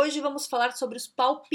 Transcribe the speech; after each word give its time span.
Hoje 0.00 0.20
vamos 0.20 0.46
falar 0.46 0.76
sobre 0.76 0.96
os 0.96 1.08
palpiteiros. 1.08 1.52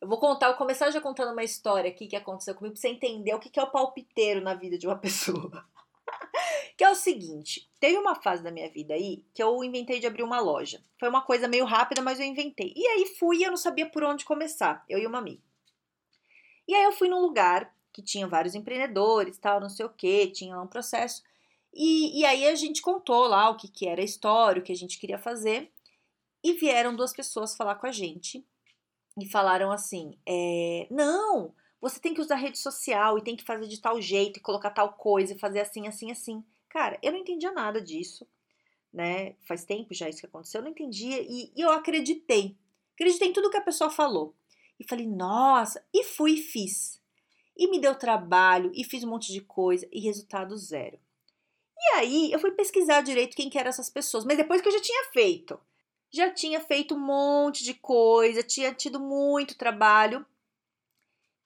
Eu 0.00 0.06
vou 0.06 0.20
contar, 0.20 0.50
vou 0.50 0.56
começar 0.56 0.88
já 0.92 1.00
contando 1.00 1.32
uma 1.32 1.42
história 1.42 1.90
aqui 1.90 2.06
que 2.06 2.14
aconteceu 2.14 2.54
comigo 2.54 2.74
para 2.74 2.80
você 2.80 2.90
entender 2.90 3.34
o 3.34 3.40
que 3.40 3.58
é 3.58 3.62
o 3.64 3.72
palpiteiro 3.72 4.40
na 4.40 4.54
vida 4.54 4.78
de 4.78 4.86
uma 4.86 4.94
pessoa. 5.02 5.66
que 6.76 6.84
é 6.84 6.90
o 6.92 6.94
seguinte: 6.94 7.68
teve 7.80 7.98
uma 7.98 8.14
fase 8.14 8.40
da 8.40 8.52
minha 8.52 8.70
vida 8.70 8.94
aí 8.94 9.24
que 9.34 9.42
eu 9.42 9.64
inventei 9.64 9.98
de 9.98 10.06
abrir 10.06 10.22
uma 10.22 10.38
loja. 10.38 10.80
Foi 10.96 11.08
uma 11.08 11.22
coisa 11.22 11.48
meio 11.48 11.64
rápida, 11.64 12.00
mas 12.00 12.20
eu 12.20 12.26
inventei. 12.26 12.72
E 12.76 12.86
aí 12.86 13.06
fui 13.18 13.38
e 13.38 13.42
eu 13.42 13.50
não 13.50 13.56
sabia 13.56 13.90
por 13.90 14.04
onde 14.04 14.24
começar, 14.24 14.84
eu 14.88 15.00
e 15.00 15.06
uma 15.08 15.18
amiga. 15.18 15.42
E 16.68 16.74
aí 16.76 16.84
eu 16.84 16.92
fui 16.92 17.08
num 17.08 17.20
lugar 17.20 17.74
que 17.92 18.00
tinha 18.00 18.28
vários 18.28 18.54
empreendedores, 18.54 19.38
tal, 19.38 19.58
não 19.58 19.68
sei 19.68 19.86
o 19.86 19.92
que, 19.92 20.28
tinha 20.28 20.54
lá 20.54 20.62
um 20.62 20.68
processo. 20.68 21.20
E, 21.72 22.20
e 22.20 22.24
aí 22.24 22.46
a 22.46 22.54
gente 22.54 22.80
contou 22.80 23.26
lá 23.26 23.50
o 23.50 23.56
que, 23.56 23.66
que 23.66 23.88
era 23.88 24.00
a 24.00 24.04
história, 24.04 24.62
o 24.62 24.64
que 24.64 24.70
a 24.70 24.76
gente 24.76 25.00
queria 25.00 25.18
fazer. 25.18 25.73
E 26.44 26.52
vieram 26.52 26.94
duas 26.94 27.14
pessoas 27.14 27.56
falar 27.56 27.76
com 27.76 27.86
a 27.86 27.92
gente 27.92 28.46
e 29.18 29.26
falaram 29.26 29.72
assim: 29.72 30.18
é, 30.28 30.86
não, 30.90 31.54
você 31.80 31.98
tem 31.98 32.12
que 32.12 32.20
usar 32.20 32.36
rede 32.36 32.58
social 32.58 33.16
e 33.16 33.24
tem 33.24 33.34
que 33.34 33.44
fazer 33.44 33.66
de 33.66 33.80
tal 33.80 33.98
jeito 33.98 34.38
e 34.38 34.42
colocar 34.42 34.70
tal 34.70 34.92
coisa 34.92 35.32
e 35.32 35.38
fazer 35.38 35.60
assim, 35.60 35.88
assim, 35.88 36.10
assim. 36.10 36.44
Cara, 36.68 36.98
eu 37.02 37.12
não 37.12 37.20
entendia 37.20 37.50
nada 37.50 37.80
disso, 37.80 38.28
né? 38.92 39.36
Faz 39.48 39.64
tempo 39.64 39.94
já 39.94 40.06
isso 40.06 40.20
que 40.20 40.26
aconteceu, 40.26 40.58
eu 40.58 40.64
não 40.64 40.70
entendia 40.70 41.22
e, 41.22 41.50
e 41.56 41.60
eu 41.62 41.70
acreditei. 41.70 42.58
Acreditei 42.92 43.28
em 43.28 43.32
tudo 43.32 43.50
que 43.50 43.56
a 43.56 43.62
pessoa 43.62 43.88
falou. 43.88 44.34
E 44.78 44.86
falei, 44.86 45.06
nossa, 45.06 45.82
e 45.94 46.04
fui 46.04 46.32
e 46.32 46.42
fiz. 46.42 47.00
E 47.56 47.70
me 47.70 47.80
deu 47.80 47.94
trabalho, 47.94 48.72
e 48.74 48.84
fiz 48.84 49.04
um 49.04 49.10
monte 49.10 49.32
de 49.32 49.40
coisa, 49.40 49.88
e 49.92 50.00
resultado 50.00 50.56
zero. 50.56 50.98
E 51.78 51.96
aí 51.96 52.32
eu 52.32 52.38
fui 52.38 52.50
pesquisar 52.50 53.00
direito 53.00 53.36
quem 53.36 53.48
que 53.48 53.58
eram 53.58 53.68
essas 53.68 53.88
pessoas, 53.88 54.24
mas 54.24 54.36
depois 54.36 54.60
que 54.60 54.68
eu 54.68 54.72
já 54.72 54.80
tinha 54.80 55.04
feito 55.12 55.58
já 56.14 56.30
tinha 56.30 56.60
feito 56.60 56.94
um 56.94 56.98
monte 56.98 57.64
de 57.64 57.74
coisa, 57.74 58.42
tinha 58.42 58.72
tido 58.72 59.00
muito 59.00 59.58
trabalho. 59.58 60.24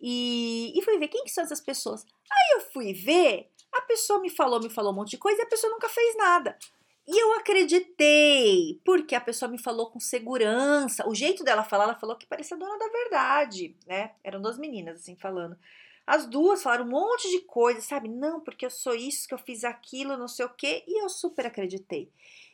E, 0.00 0.72
e 0.78 0.82
fui 0.82 0.98
ver 0.98 1.08
quem 1.08 1.24
que 1.24 1.30
são 1.30 1.42
essas 1.42 1.60
pessoas. 1.60 2.04
Aí 2.30 2.56
eu 2.56 2.70
fui 2.72 2.92
ver, 2.92 3.50
a 3.72 3.82
pessoa 3.82 4.20
me 4.20 4.30
falou, 4.30 4.60
me 4.60 4.70
falou 4.70 4.92
um 4.92 4.96
monte 4.96 5.10
de 5.10 5.18
coisa 5.18 5.40
e 5.40 5.44
a 5.44 5.48
pessoa 5.48 5.72
nunca 5.72 5.88
fez 5.88 6.16
nada. 6.16 6.56
E 7.06 7.18
eu 7.22 7.32
acreditei, 7.38 8.80
porque 8.84 9.14
a 9.14 9.20
pessoa 9.20 9.50
me 9.50 9.58
falou 9.58 9.90
com 9.90 9.98
segurança. 9.98 11.08
O 11.08 11.14
jeito 11.14 11.42
dela 11.42 11.64
falar, 11.64 11.84
ela 11.84 11.98
falou 11.98 12.16
que 12.16 12.26
parecia 12.26 12.56
dona 12.56 12.78
da 12.78 12.86
verdade, 12.88 13.74
né? 13.86 14.12
Eram 14.22 14.42
duas 14.42 14.58
meninas 14.58 15.00
assim 15.00 15.16
falando. 15.16 15.56
As 16.06 16.26
duas 16.26 16.62
falaram 16.62 16.84
um 16.84 16.90
monte 16.90 17.30
de 17.30 17.40
coisa, 17.40 17.80
sabe? 17.80 18.08
Não, 18.08 18.40
porque 18.40 18.66
eu 18.66 18.70
sou 18.70 18.94
isso, 18.94 19.26
que 19.26 19.32
eu 19.32 19.38
fiz 19.38 19.64
aquilo, 19.64 20.18
não 20.18 20.28
sei 20.28 20.44
o 20.44 20.50
quê, 20.50 20.84
e 20.86 21.02
eu 21.02 21.08
super 21.08 21.46
acreditei. 21.46 22.12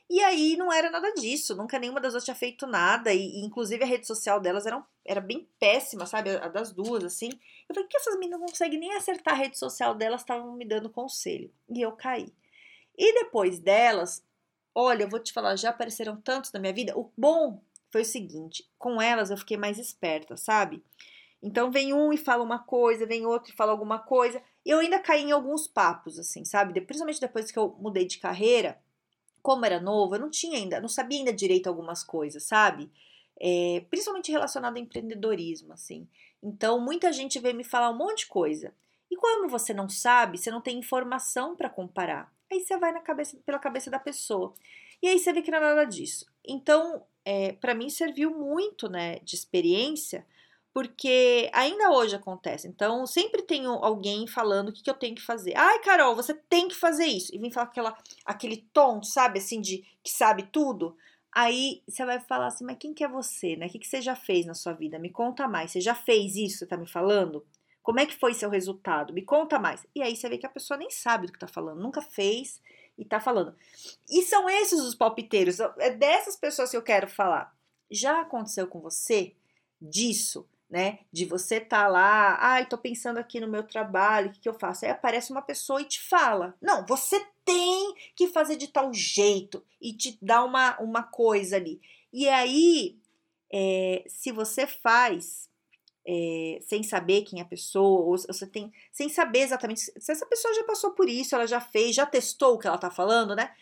E 0.09 0.21
aí 0.21 0.57
não 0.57 0.71
era 0.73 0.91
nada 0.91 1.13
disso, 1.15 1.57
nunca 1.57 1.79
nenhuma 1.79 2.01
das 2.01 2.13
duas 2.13 2.25
tinha 2.25 2.35
feito 2.35 2.67
nada, 2.67 3.13
e, 3.13 3.19
e 3.19 3.45
inclusive 3.45 3.83
a 3.83 3.87
rede 3.87 4.07
social 4.07 4.39
delas 4.39 4.67
era, 4.67 4.85
era 5.05 5.21
bem 5.21 5.49
péssima, 5.59 6.05
sabe? 6.05 6.31
A 6.31 6.49
das 6.49 6.73
duas, 6.73 7.03
assim. 7.05 7.31
Eu 7.69 7.75
falei, 7.75 7.89
que 7.89 7.97
essas 7.97 8.15
meninas 8.17 8.41
não 8.41 8.47
conseguem 8.47 8.79
nem 8.79 8.95
acertar 8.95 9.35
a 9.35 9.37
rede 9.37 9.59
social 9.59 9.95
delas, 9.95 10.21
estavam 10.21 10.53
me 10.53 10.65
dando 10.67 10.91
conselho. 10.91 11.51
E 11.71 11.81
eu 11.81 11.93
caí. 11.93 12.33
E 12.97 13.15
depois 13.15 13.59
delas, 13.59 14.23
olha, 14.75 15.05
eu 15.05 15.09
vou 15.09 15.21
te 15.21 15.33
falar, 15.33 15.57
já 15.57 15.71
apareceram 15.71 16.21
tantos 16.21 16.53
na 16.53 16.61
minha 16.61 16.73
vida. 16.73 16.97
O 16.99 17.11
bom 17.17 17.63
foi 17.91 18.03
o 18.03 18.05
seguinte: 18.05 18.69
com 18.79 19.01
elas 19.01 19.31
eu 19.31 19.37
fiquei 19.37 19.57
mais 19.57 19.79
esperta, 19.79 20.37
sabe? 20.37 20.85
Então 21.43 21.71
vem 21.71 21.93
um 21.93 22.13
e 22.13 22.17
fala 22.17 22.43
uma 22.43 22.59
coisa, 22.59 23.07
vem 23.07 23.27
outro 23.27 23.53
e 23.53 23.57
fala 23.57 23.73
alguma 23.73 23.99
coisa. 23.99 24.43
E 24.65 24.71
eu 24.71 24.79
ainda 24.79 24.99
caí 24.99 25.23
em 25.23 25.33
alguns 25.33 25.67
papos, 25.67 26.19
assim, 26.19 26.45
sabe? 26.45 26.79
Principalmente 26.81 27.21
depois 27.21 27.51
que 27.51 27.59
eu 27.59 27.77
mudei 27.79 28.07
de 28.07 28.19
carreira 28.19 28.79
como 29.45 29.67
era 29.67 29.79
novo, 29.79 30.15
eu 30.15 30.21
não 30.21 30.31
tinha 30.31 30.57
ainda, 30.57 30.81
não 30.81 30.89
sabia 30.89 31.19
ainda 31.19 31.31
direito 31.31 31.67
algumas 31.67 32.03
coisas, 32.03 32.45
sabe? 32.45 32.91
É, 33.39 33.85
principalmente 33.91 34.33
relacionado 34.33 34.79
ao 34.79 34.83
empreendedorismo, 34.83 35.75
assim. 35.75 36.09
Então, 36.43 36.81
muita 36.81 37.13
gente 37.13 37.39
veio 37.39 37.55
me 37.55 37.63
falar 37.63 37.91
um 37.91 37.99
monte 37.99 38.21
de 38.21 38.29
coisa. 38.29 38.75
E 39.11 39.17
como 39.17 39.47
você 39.47 39.75
não 39.75 39.87
sabe, 39.87 40.39
você 40.39 40.51
não 40.51 40.63
tem 40.63 40.79
informação 40.79 41.55
para 41.55 41.69
comparar. 41.69 42.33
Aí 42.51 42.61
você 42.61 42.79
vai 42.79 42.91
na 42.91 43.01
cabeça, 43.01 43.37
pela 43.45 43.59
cabeça 43.59 43.91
da 43.91 43.99
pessoa. 43.99 44.55
E 45.03 45.09
aí 45.09 45.19
você 45.19 45.31
vê 45.31 45.43
que 45.43 45.51
não 45.51 45.59
é 45.59 45.61
nada 45.61 45.85
disso. 45.85 46.25
Então, 46.43 47.05
é, 47.23 47.53
para 47.53 47.75
mim 47.75 47.91
serviu 47.91 48.31
muito, 48.31 48.89
né, 48.89 49.19
de 49.19 49.37
experiência 49.37 50.25
porque 50.75 51.49
ainda 51.53 51.93
hoje 51.93 52.17
acontece. 52.17 52.67
Então, 52.67 53.07
sempre 53.07 53.43
tenho 53.43 53.71
alguém 53.75 54.27
falando 54.27 54.71
o 54.71 54.73
que, 54.73 54.83
que, 54.83 54.91
eu 54.91 54.95
tenho 54.95 55.15
que 55.15 55.23
fazer. 55.23 55.57
Ai, 55.57 55.79
Carol, 55.79 56.17
você 56.17 56.35
tem 56.35 56.67
que 56.67 56.75
fazer 56.75 57.07
isso. 57.07 57.33
E 57.33 57.39
vem 57.39 57.53
falar 57.53 57.69
aquela, 57.69 57.97
aquele 58.27 58.57
tom, 58.73 59.01
sabe, 59.01 59.39
assim, 59.39 59.61
de 59.61 59.87
que 60.03 60.11
sabe 60.11 60.43
tudo. 60.51 60.97
Aí 61.33 61.81
você 61.87 62.05
vai 62.05 62.19
falar 62.19 62.49
assim, 62.49 62.65
mas 62.65 62.77
quem 62.77 62.93
que 62.93 63.05
é 63.05 63.09
você, 63.09 63.55
né? 63.55 63.67
O 63.67 63.71
que, 63.71 63.79
que 63.79 63.87
você 63.87 64.03
já 64.03 64.17
fez 64.17 64.47
na 64.47 64.55
sua 64.55 64.73
vida? 64.73 64.99
Me 64.99 65.11
conta 65.11 65.47
mais. 65.47 65.71
Você 65.71 65.81
já 65.81 65.95
fez 65.95 66.35
isso, 66.35 66.59
você 66.59 66.67
tá 66.67 66.77
me 66.77 66.89
falando? 66.89 67.47
Como 67.81 68.01
é 68.01 68.07
que 68.07 68.17
foi 68.17 68.35
seu 68.35 68.51
resultado? 68.51 69.15
Me 69.15 69.23
conta 69.23 69.61
mais. 69.61 69.87
E 69.95 70.03
aí 70.03 70.17
você 70.17 70.29
vê 70.29 70.39
que 70.39 70.47
a 70.47 70.51
pessoa 70.51 70.77
nem 70.77 70.91
sabe 70.91 71.29
do 71.29 71.33
que 71.33 71.39
tá 71.39 71.47
falando, 71.47 71.81
nunca 71.81 72.03
fez 72.03 72.61
e 72.99 73.05
tá 73.05 73.21
falando. 73.21 73.55
E 74.11 74.23
são 74.23 74.51
esses 74.51 74.81
os 74.81 74.95
palpiteiros, 74.95 75.61
é 75.61 75.91
dessas 75.91 76.35
pessoas 76.35 76.71
que 76.71 76.77
eu 76.77 76.83
quero 76.83 77.07
falar. 77.07 77.55
Já 77.89 78.23
aconteceu 78.23 78.67
com 78.67 78.81
você 78.81 79.35
disso? 79.81 80.49
Né? 80.75 80.99
De 81.13 81.25
você 81.25 81.61
tá 81.61 81.87
lá, 81.87 82.37
ai, 82.41 82.67
tô 82.67 82.77
pensando 82.77 83.19
aqui 83.19 83.39
no 83.39 83.47
meu 83.47 83.63
trabalho, 83.63 84.29
o 84.29 84.33
que, 84.33 84.41
que 84.41 84.49
eu 84.49 84.59
faço? 84.59 84.85
Aí 84.85 84.91
aparece 84.91 85.31
uma 85.31 85.41
pessoa 85.41 85.81
e 85.81 85.85
te 85.85 86.03
fala: 86.03 86.53
não, 86.61 86.85
você 86.85 87.25
tem 87.45 87.95
que 88.17 88.27
fazer 88.27 88.57
de 88.57 88.67
tal 88.67 88.93
jeito 88.93 89.65
e 89.81 89.93
te 89.93 90.19
dá 90.21 90.43
uma, 90.43 90.77
uma 90.81 91.05
coisa 91.05 91.55
ali. 91.55 91.81
E 92.13 92.29
aí, 92.29 92.99
é, 93.53 94.05
se 94.09 94.33
você 94.33 94.67
faz 94.67 95.49
é, 96.05 96.59
sem 96.61 96.83
saber 96.83 97.23
quem 97.23 97.39
é 97.39 97.43
a 97.43 97.47
pessoa, 97.47 98.01
ou 98.01 98.19
você 98.19 98.45
tem, 98.45 98.73
sem 98.91 99.09
saber 99.09 99.43
exatamente 99.43 99.81
se 99.81 100.11
essa 100.11 100.27
pessoa 100.27 100.53
já 100.55 100.65
passou 100.65 100.91
por 100.91 101.09
isso, 101.09 101.37
ela 101.37 101.47
já 101.47 101.61
fez, 101.61 101.95
já 101.95 102.05
testou 102.05 102.55
o 102.55 102.59
que 102.59 102.67
ela 102.67 102.79
tá 102.79 102.91
falando, 102.91 103.37
né? 103.37 103.55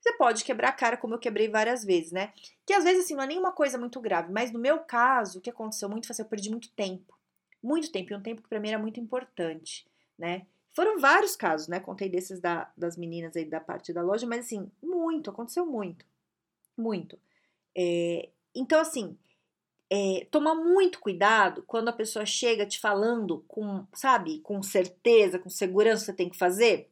Você 0.00 0.12
pode 0.14 0.44
quebrar 0.44 0.70
a 0.70 0.72
cara, 0.72 0.96
como 0.96 1.14
eu 1.14 1.18
quebrei 1.18 1.48
várias 1.48 1.84
vezes, 1.84 2.10
né? 2.10 2.32
Que 2.66 2.72
às 2.72 2.84
vezes, 2.84 3.04
assim, 3.04 3.14
não 3.14 3.22
é 3.22 3.26
nenhuma 3.26 3.52
coisa 3.52 3.76
muito 3.76 4.00
grave, 4.00 4.32
mas 4.32 4.50
no 4.50 4.58
meu 4.58 4.80
caso, 4.80 5.38
o 5.38 5.42
que 5.42 5.50
aconteceu 5.50 5.88
muito 5.88 6.06
foi 6.06 6.14
assim, 6.14 6.22
eu 6.22 6.28
perdi 6.28 6.50
muito 6.50 6.70
tempo. 6.70 7.18
Muito 7.62 7.92
tempo, 7.92 8.12
e 8.12 8.16
um 8.16 8.22
tempo 8.22 8.42
que 8.42 8.48
pra 8.48 8.58
mim 8.58 8.68
era 8.70 8.78
muito 8.78 8.98
importante, 8.98 9.86
né? 10.18 10.46
Foram 10.74 10.98
vários 10.98 11.36
casos, 11.36 11.68
né? 11.68 11.80
Contei 11.80 12.08
desses 12.08 12.40
da, 12.40 12.70
das 12.76 12.96
meninas 12.96 13.36
aí 13.36 13.44
da 13.44 13.60
parte 13.60 13.92
da 13.92 14.02
loja, 14.02 14.26
mas 14.26 14.46
assim, 14.46 14.70
muito, 14.82 15.28
aconteceu 15.28 15.66
muito. 15.66 16.06
Muito. 16.76 17.18
É, 17.76 18.30
então, 18.54 18.80
assim, 18.80 19.18
é, 19.90 20.26
muito 20.54 21.00
cuidado 21.00 21.62
quando 21.66 21.88
a 21.88 21.92
pessoa 21.92 22.24
chega 22.24 22.64
te 22.64 22.78
falando 22.78 23.44
com, 23.48 23.84
sabe, 23.92 24.38
com 24.40 24.62
certeza, 24.62 25.38
com 25.38 25.50
segurança 25.50 26.06
você 26.06 26.12
tem 26.12 26.30
que 26.30 26.38
fazer. 26.38 26.88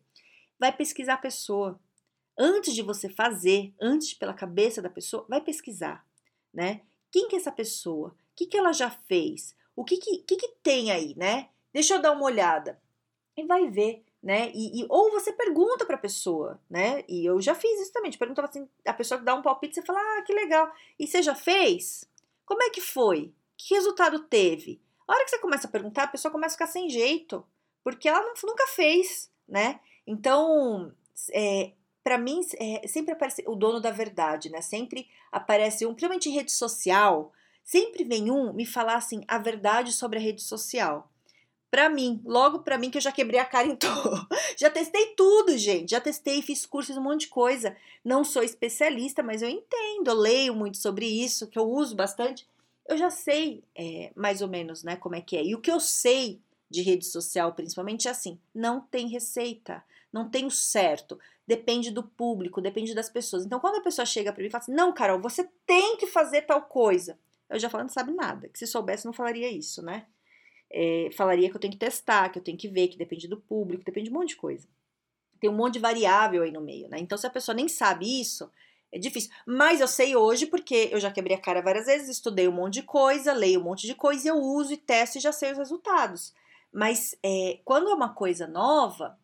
Vai 0.58 0.76
pesquisar 0.76 1.14
a 1.14 1.18
pessoa 1.18 1.80
antes 2.38 2.74
de 2.74 2.82
você 2.82 3.08
fazer, 3.08 3.74
antes 3.80 4.14
pela 4.14 4.32
cabeça 4.32 4.80
da 4.80 4.88
pessoa, 4.88 5.26
vai 5.28 5.40
pesquisar, 5.40 6.06
né? 6.54 6.82
Quem 7.10 7.26
que 7.28 7.36
é 7.36 7.38
essa 7.38 7.50
pessoa? 7.50 8.10
O 8.10 8.14
que, 8.36 8.46
que 8.46 8.56
ela 8.56 8.72
já 8.72 8.90
fez? 8.90 9.56
O 9.74 9.84
que 9.84 9.96
que, 9.96 10.18
que, 10.18 10.36
que 10.36 10.48
tem 10.62 10.90
aí, 10.90 11.14
né? 11.16 11.48
Deixa 11.72 11.94
eu 11.94 12.02
dar 12.02 12.12
uma 12.12 12.24
olhada. 12.24 12.80
E 13.36 13.44
vai 13.44 13.68
ver, 13.68 14.04
né? 14.22 14.50
E, 14.54 14.80
e 14.80 14.86
ou 14.88 15.10
você 15.10 15.32
pergunta 15.32 15.84
para 15.84 15.96
a 15.96 16.00
pessoa, 16.00 16.60
né? 16.68 17.04
E 17.08 17.24
eu 17.24 17.40
já 17.40 17.54
fiz 17.54 17.80
isso 17.80 17.92
também. 17.92 18.10
Pergunta 18.12 18.42
assim, 18.42 18.68
a 18.84 18.92
pessoa 18.92 19.20
dá 19.20 19.34
um 19.34 19.42
palpite, 19.42 19.74
você 19.74 19.82
fala, 19.82 20.00
ah, 20.00 20.22
que 20.22 20.32
legal. 20.32 20.70
E 20.98 21.06
você 21.06 21.22
já 21.22 21.34
fez? 21.34 22.04
Como 22.44 22.62
é 22.62 22.70
que 22.70 22.80
foi? 22.80 23.32
Que 23.56 23.74
resultado 23.74 24.20
teve? 24.20 24.80
A 25.06 25.12
hora 25.12 25.24
que 25.24 25.30
você 25.30 25.38
começa 25.38 25.66
a 25.66 25.70
perguntar, 25.70 26.04
a 26.04 26.08
pessoa 26.08 26.30
começa 26.30 26.54
a 26.54 26.58
ficar 26.58 26.66
sem 26.66 26.88
jeito, 26.90 27.44
porque 27.82 28.08
ela 28.08 28.20
não, 28.20 28.34
nunca 28.44 28.66
fez, 28.66 29.30
né? 29.48 29.80
Então, 30.06 30.92
é, 31.32 31.72
para 32.02 32.18
mim, 32.18 32.40
é, 32.58 32.86
sempre 32.86 33.12
aparece 33.12 33.44
o 33.46 33.54
dono 33.54 33.80
da 33.80 33.90
verdade, 33.90 34.50
né? 34.50 34.60
Sempre 34.60 35.08
aparece 35.30 35.84
um, 35.84 35.90
principalmente 35.90 36.28
em 36.28 36.34
rede 36.34 36.52
social, 36.52 37.32
sempre 37.62 38.04
vem 38.04 38.30
um 38.30 38.52
me 38.52 38.64
falar 38.64 38.96
assim 38.96 39.22
a 39.28 39.38
verdade 39.38 39.92
sobre 39.92 40.18
a 40.18 40.22
rede 40.22 40.42
social. 40.42 41.10
Para 41.70 41.90
mim, 41.90 42.22
logo 42.24 42.60
para 42.60 42.78
mim 42.78 42.90
que 42.90 42.96
eu 42.96 43.02
já 43.02 43.12
quebrei 43.12 43.38
a 43.38 43.44
cara 43.44 43.68
em 43.68 43.76
todo. 43.76 44.26
já 44.56 44.70
testei 44.70 45.14
tudo, 45.14 45.56
gente. 45.58 45.90
Já 45.90 46.00
testei, 46.00 46.40
fiz 46.40 46.64
cursos, 46.64 46.96
um 46.96 47.02
monte 47.02 47.22
de 47.22 47.28
coisa. 47.28 47.76
Não 48.04 48.24
sou 48.24 48.42
especialista, 48.42 49.22
mas 49.22 49.42
eu 49.42 49.48
entendo, 49.48 50.08
eu 50.08 50.14
leio 50.14 50.54
muito 50.54 50.78
sobre 50.78 51.06
isso, 51.06 51.46
que 51.46 51.58
eu 51.58 51.68
uso 51.68 51.94
bastante. 51.94 52.46
eu 52.88 52.96
já 52.96 53.10
sei 53.10 53.62
é, 53.76 54.10
mais 54.16 54.40
ou 54.40 54.48
menos, 54.48 54.82
né, 54.82 54.96
como 54.96 55.14
é 55.14 55.20
que 55.20 55.36
é. 55.36 55.44
E 55.44 55.54
o 55.54 55.60
que 55.60 55.70
eu 55.70 55.78
sei 55.78 56.40
de 56.70 56.82
rede 56.82 57.04
social, 57.06 57.52
principalmente, 57.52 58.08
é 58.08 58.10
assim: 58.10 58.38
não 58.54 58.80
tem 58.80 59.08
receita, 59.08 59.84
não 60.12 60.28
tem 60.28 60.46
o 60.46 60.50
certo. 60.50 61.18
Depende 61.48 61.90
do 61.90 62.02
público, 62.02 62.60
depende 62.60 62.94
das 62.94 63.08
pessoas. 63.08 63.46
Então, 63.46 63.58
quando 63.58 63.76
a 63.76 63.80
pessoa 63.80 64.04
chega 64.04 64.30
para 64.30 64.42
mim 64.42 64.48
e 64.48 64.50
fala 64.50 64.62
assim: 64.62 64.74
não, 64.74 64.92
Carol, 64.92 65.18
você 65.18 65.48
tem 65.64 65.96
que 65.96 66.06
fazer 66.06 66.42
tal 66.42 66.60
coisa. 66.60 67.18
Eu 67.48 67.58
já 67.58 67.70
falo, 67.70 67.84
não 67.84 67.88
sabe 67.88 68.12
nada. 68.12 68.50
Que 68.50 68.58
se 68.58 68.66
soubesse, 68.66 69.06
não 69.06 69.14
falaria 69.14 69.50
isso, 69.50 69.80
né? 69.80 70.04
É, 70.70 71.08
falaria 71.16 71.48
que 71.48 71.56
eu 71.56 71.60
tenho 71.60 71.72
que 71.72 71.78
testar, 71.78 72.28
que 72.28 72.38
eu 72.38 72.42
tenho 72.42 72.58
que 72.58 72.68
ver, 72.68 72.88
que 72.88 72.98
depende 72.98 73.26
do 73.26 73.38
público, 73.38 73.82
depende 73.82 74.10
de 74.10 74.14
um 74.14 74.18
monte 74.18 74.28
de 74.30 74.36
coisa. 74.36 74.68
Tem 75.40 75.48
um 75.48 75.54
monte 75.54 75.74
de 75.74 75.78
variável 75.78 76.42
aí 76.42 76.52
no 76.52 76.60
meio, 76.60 76.86
né? 76.86 76.98
Então, 76.98 77.16
se 77.16 77.26
a 77.26 77.30
pessoa 77.30 77.54
nem 77.54 77.66
sabe 77.66 78.20
isso, 78.20 78.52
é 78.92 78.98
difícil. 78.98 79.30
Mas 79.46 79.80
eu 79.80 79.88
sei 79.88 80.14
hoje 80.14 80.44
porque 80.44 80.90
eu 80.92 81.00
já 81.00 81.10
quebrei 81.10 81.34
a 81.34 81.40
cara 81.40 81.62
várias 81.62 81.86
vezes, 81.86 82.10
estudei 82.10 82.46
um 82.46 82.52
monte 82.52 82.74
de 82.74 82.82
coisa, 82.82 83.32
leio 83.32 83.58
um 83.60 83.64
monte 83.64 83.86
de 83.86 83.94
coisa 83.94 84.26
e 84.26 84.30
eu 84.30 84.36
uso 84.36 84.74
e 84.74 84.76
testo 84.76 85.16
e 85.16 85.22
já 85.22 85.32
sei 85.32 85.52
os 85.52 85.56
resultados. 85.56 86.34
Mas 86.70 87.14
é, 87.22 87.58
quando 87.64 87.88
é 87.88 87.94
uma 87.94 88.12
coisa 88.12 88.46
nova, 88.46 89.18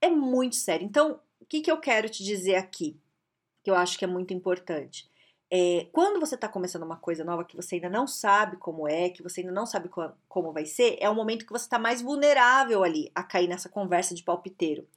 é 0.00 0.08
muito 0.08 0.54
sério. 0.54 0.86
Então, 0.86 1.18
o 1.46 1.48
que, 1.48 1.60
que 1.60 1.70
eu 1.70 1.78
quero 1.78 2.08
te 2.08 2.24
dizer 2.24 2.56
aqui, 2.56 2.98
que 3.62 3.70
eu 3.70 3.76
acho 3.76 3.96
que 3.96 4.04
é 4.04 4.08
muito 4.08 4.34
importante? 4.34 5.08
É, 5.48 5.86
quando 5.92 6.18
você 6.18 6.34
está 6.34 6.48
começando 6.48 6.82
uma 6.82 6.96
coisa 6.96 7.22
nova 7.22 7.44
que 7.44 7.54
você 7.54 7.76
ainda 7.76 7.88
não 7.88 8.04
sabe 8.04 8.56
como 8.56 8.88
é, 8.88 9.10
que 9.10 9.22
você 9.22 9.42
ainda 9.42 9.52
não 9.52 9.64
sabe 9.64 9.88
como 10.28 10.52
vai 10.52 10.66
ser, 10.66 10.96
é 11.00 11.08
o 11.08 11.14
momento 11.14 11.46
que 11.46 11.52
você 11.52 11.64
está 11.64 11.78
mais 11.78 12.02
vulnerável 12.02 12.82
ali 12.82 13.12
a 13.14 13.22
cair 13.22 13.46
nessa 13.46 13.68
conversa 13.68 14.12
de 14.12 14.24
palpiteiro. 14.24 14.88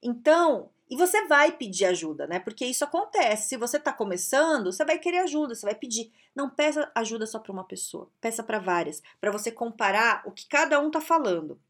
Então, 0.00 0.70
e 0.88 0.96
você 0.96 1.26
vai 1.26 1.50
pedir 1.50 1.86
ajuda, 1.86 2.28
né? 2.28 2.38
Porque 2.38 2.64
isso 2.64 2.84
acontece. 2.84 3.48
Se 3.48 3.56
você 3.56 3.76
está 3.76 3.92
começando, 3.92 4.70
você 4.72 4.84
vai 4.84 5.00
querer 5.00 5.18
ajuda, 5.18 5.56
você 5.56 5.66
vai 5.66 5.74
pedir. 5.74 6.12
Não 6.32 6.48
peça 6.48 6.88
ajuda 6.94 7.26
só 7.26 7.40
para 7.40 7.50
uma 7.50 7.64
pessoa, 7.64 8.08
peça 8.20 8.44
para 8.44 8.60
várias, 8.60 9.02
para 9.20 9.32
você 9.32 9.50
comparar 9.50 10.22
o 10.24 10.30
que 10.30 10.46
cada 10.46 10.78
um 10.80 10.86
está 10.86 11.00
falando. 11.00 11.60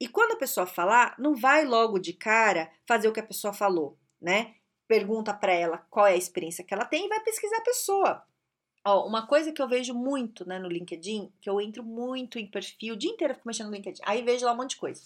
E 0.00 0.08
quando 0.08 0.32
a 0.32 0.36
pessoa 0.36 0.66
falar, 0.66 1.14
não 1.18 1.34
vai 1.34 1.64
logo 1.64 1.98
de 1.98 2.12
cara 2.12 2.70
fazer 2.86 3.08
o 3.08 3.12
que 3.12 3.20
a 3.20 3.26
pessoa 3.26 3.52
falou, 3.52 3.98
né? 4.20 4.54
Pergunta 4.86 5.32
para 5.32 5.52
ela 5.52 5.78
qual 5.90 6.06
é 6.06 6.12
a 6.12 6.16
experiência 6.16 6.64
que 6.64 6.74
ela 6.74 6.84
tem 6.84 7.06
e 7.06 7.08
vai 7.08 7.20
pesquisar 7.20 7.58
a 7.58 7.64
pessoa. 7.64 8.24
Ó, 8.84 9.06
uma 9.06 9.26
coisa 9.26 9.52
que 9.52 9.62
eu 9.62 9.68
vejo 9.68 9.94
muito 9.94 10.46
né, 10.46 10.58
no 10.58 10.68
LinkedIn, 10.68 11.32
que 11.40 11.48
eu 11.48 11.60
entro 11.60 11.82
muito 11.82 12.38
em 12.38 12.50
perfil, 12.50 12.94
o 12.94 12.98
dia 12.98 13.10
inteiro 13.10 13.34
fico 13.34 13.48
mexendo 13.48 13.68
no 13.68 13.74
LinkedIn, 13.74 14.02
aí 14.04 14.22
vejo 14.22 14.44
lá 14.44 14.52
um 14.52 14.56
monte 14.56 14.70
de 14.70 14.76
coisa 14.76 15.00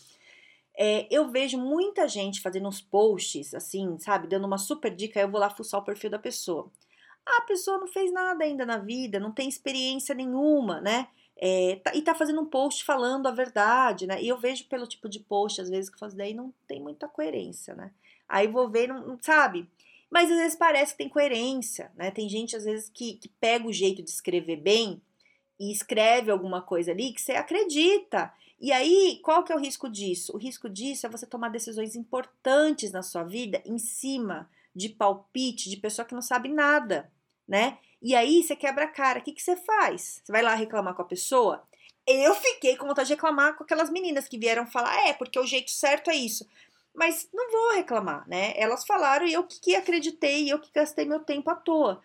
é, 0.79 1.09
eu 1.11 1.29
vejo 1.29 1.59
muita 1.59 2.07
gente 2.07 2.41
fazendo 2.41 2.69
uns 2.69 2.81
posts, 2.81 3.53
assim, 3.53 3.99
sabe, 3.99 4.29
dando 4.29 4.47
uma 4.47 4.59
super 4.59 4.95
dica, 4.95 5.19
eu 5.21 5.29
vou 5.29 5.41
lá 5.41 5.51
fuçar 5.51 5.81
o 5.81 5.85
perfil 5.85 6.09
da 6.09 6.21
pessoa. 6.21 6.71
Ah, 7.27 7.39
a 7.39 7.47
pessoa 7.47 7.79
não 7.79 7.89
fez 7.89 8.13
nada 8.13 8.45
ainda 8.45 8.65
na 8.65 8.79
vida, 8.79 9.19
não 9.19 9.33
tem 9.33 9.49
experiência 9.49 10.15
nenhuma, 10.15 10.81
né? 10.81 11.09
É, 11.41 11.77
tá, 11.77 11.95
e 11.95 12.03
tá 12.03 12.15
fazendo 12.17 12.41
um 12.41 12.47
post 12.47 12.85
falando 12.85 13.29
a 13.29 13.31
verdade, 13.31 14.07
né? 14.07 14.21
E 14.21 14.29
eu 14.29 14.39
vejo 14.39 14.65
pelo 14.65 14.89
tipo 14.89 15.09
de 15.09 15.21
post, 15.21 15.61
às 15.61 15.71
vezes, 15.71 15.89
que 15.89 15.99
faz 15.99 16.13
daí 16.13 16.35
não 16.35 16.53
tem 16.67 16.83
muita 16.83 17.07
coerência, 17.07 17.75
né? 17.75 17.93
Aí 18.29 18.49
vou 18.49 18.69
ver, 18.69 18.89
não, 18.89 19.07
não, 19.07 19.19
sabe? 19.23 19.69
Mas 20.11 20.31
às 20.31 20.37
vezes 20.39 20.57
parece 20.57 20.93
que 20.93 20.99
tem 20.99 21.09
coerência, 21.09 21.93
né? 21.95 22.11
Tem 22.11 22.29
gente, 22.29 22.57
às 22.57 22.65
vezes, 22.65 22.91
que, 22.93 23.15
que 23.15 23.29
pega 23.29 23.67
o 23.67 23.73
jeito 23.73 24.03
de 24.03 24.11
escrever 24.11 24.57
bem 24.57 25.01
e 25.61 25.71
escreve 25.71 26.31
alguma 26.31 26.61
coisa 26.61 26.91
ali 26.91 27.13
que 27.13 27.21
você 27.21 27.33
acredita. 27.33 28.33
E 28.61 28.73
aí, 28.73 29.21
qual 29.23 29.45
que 29.45 29.53
é 29.53 29.57
o 29.57 29.61
risco 29.61 29.89
disso? 29.89 30.35
O 30.35 30.39
risco 30.39 30.69
disso 30.69 31.07
é 31.07 31.11
você 31.11 31.25
tomar 31.27 31.51
decisões 31.51 31.95
importantes 31.95 32.91
na 32.91 33.03
sua 33.03 33.23
vida 33.23 33.63
em 33.65 33.79
cima 33.79 34.51
de 34.75 34.89
palpite 34.89 35.71
de 35.71 35.77
pessoa 35.77 36.05
que 36.05 36.15
não 36.15 36.23
sabe 36.23 36.49
nada, 36.49 37.11
né? 37.47 37.79
E 38.01 38.15
aí 38.15 38.43
você 38.43 38.55
quebra 38.55 38.85
a 38.85 38.89
cara. 38.89 39.19
O 39.19 39.23
que, 39.23 39.33
que 39.33 39.43
você 39.43 39.57
faz? 39.57 40.23
Você 40.25 40.33
vai 40.33 40.43
lá 40.43 40.55
reclamar 40.55 40.95
com 40.95 41.03
a 41.03 41.07
pessoa? 41.07 41.63
Eu 42.07 42.35
fiquei 42.35 42.77
com 42.77 42.87
vontade 42.87 43.09
de 43.09 43.15
reclamar 43.15 43.57
com 43.57 43.65
aquelas 43.65 43.91
meninas 43.91 44.29
que 44.29 44.39
vieram 44.39 44.67
falar, 44.67 45.09
é, 45.09 45.13
porque 45.13 45.39
o 45.39 45.47
jeito 45.47 45.71
certo 45.71 46.11
é 46.11 46.15
isso. 46.15 46.49
Mas 46.95 47.29
não 47.33 47.51
vou 47.51 47.73
reclamar, 47.73 48.27
né? 48.29 48.55
Elas 48.57 48.87
falaram 48.87 49.27
e 49.27 49.33
eu 49.33 49.45
que 49.45 49.77
acreditei, 49.77 50.51
eu 50.51 50.59
que 50.59 50.71
gastei 50.73 51.05
meu 51.05 51.21
tempo 51.21 51.51
à 51.51 51.55
toa. 51.55 52.01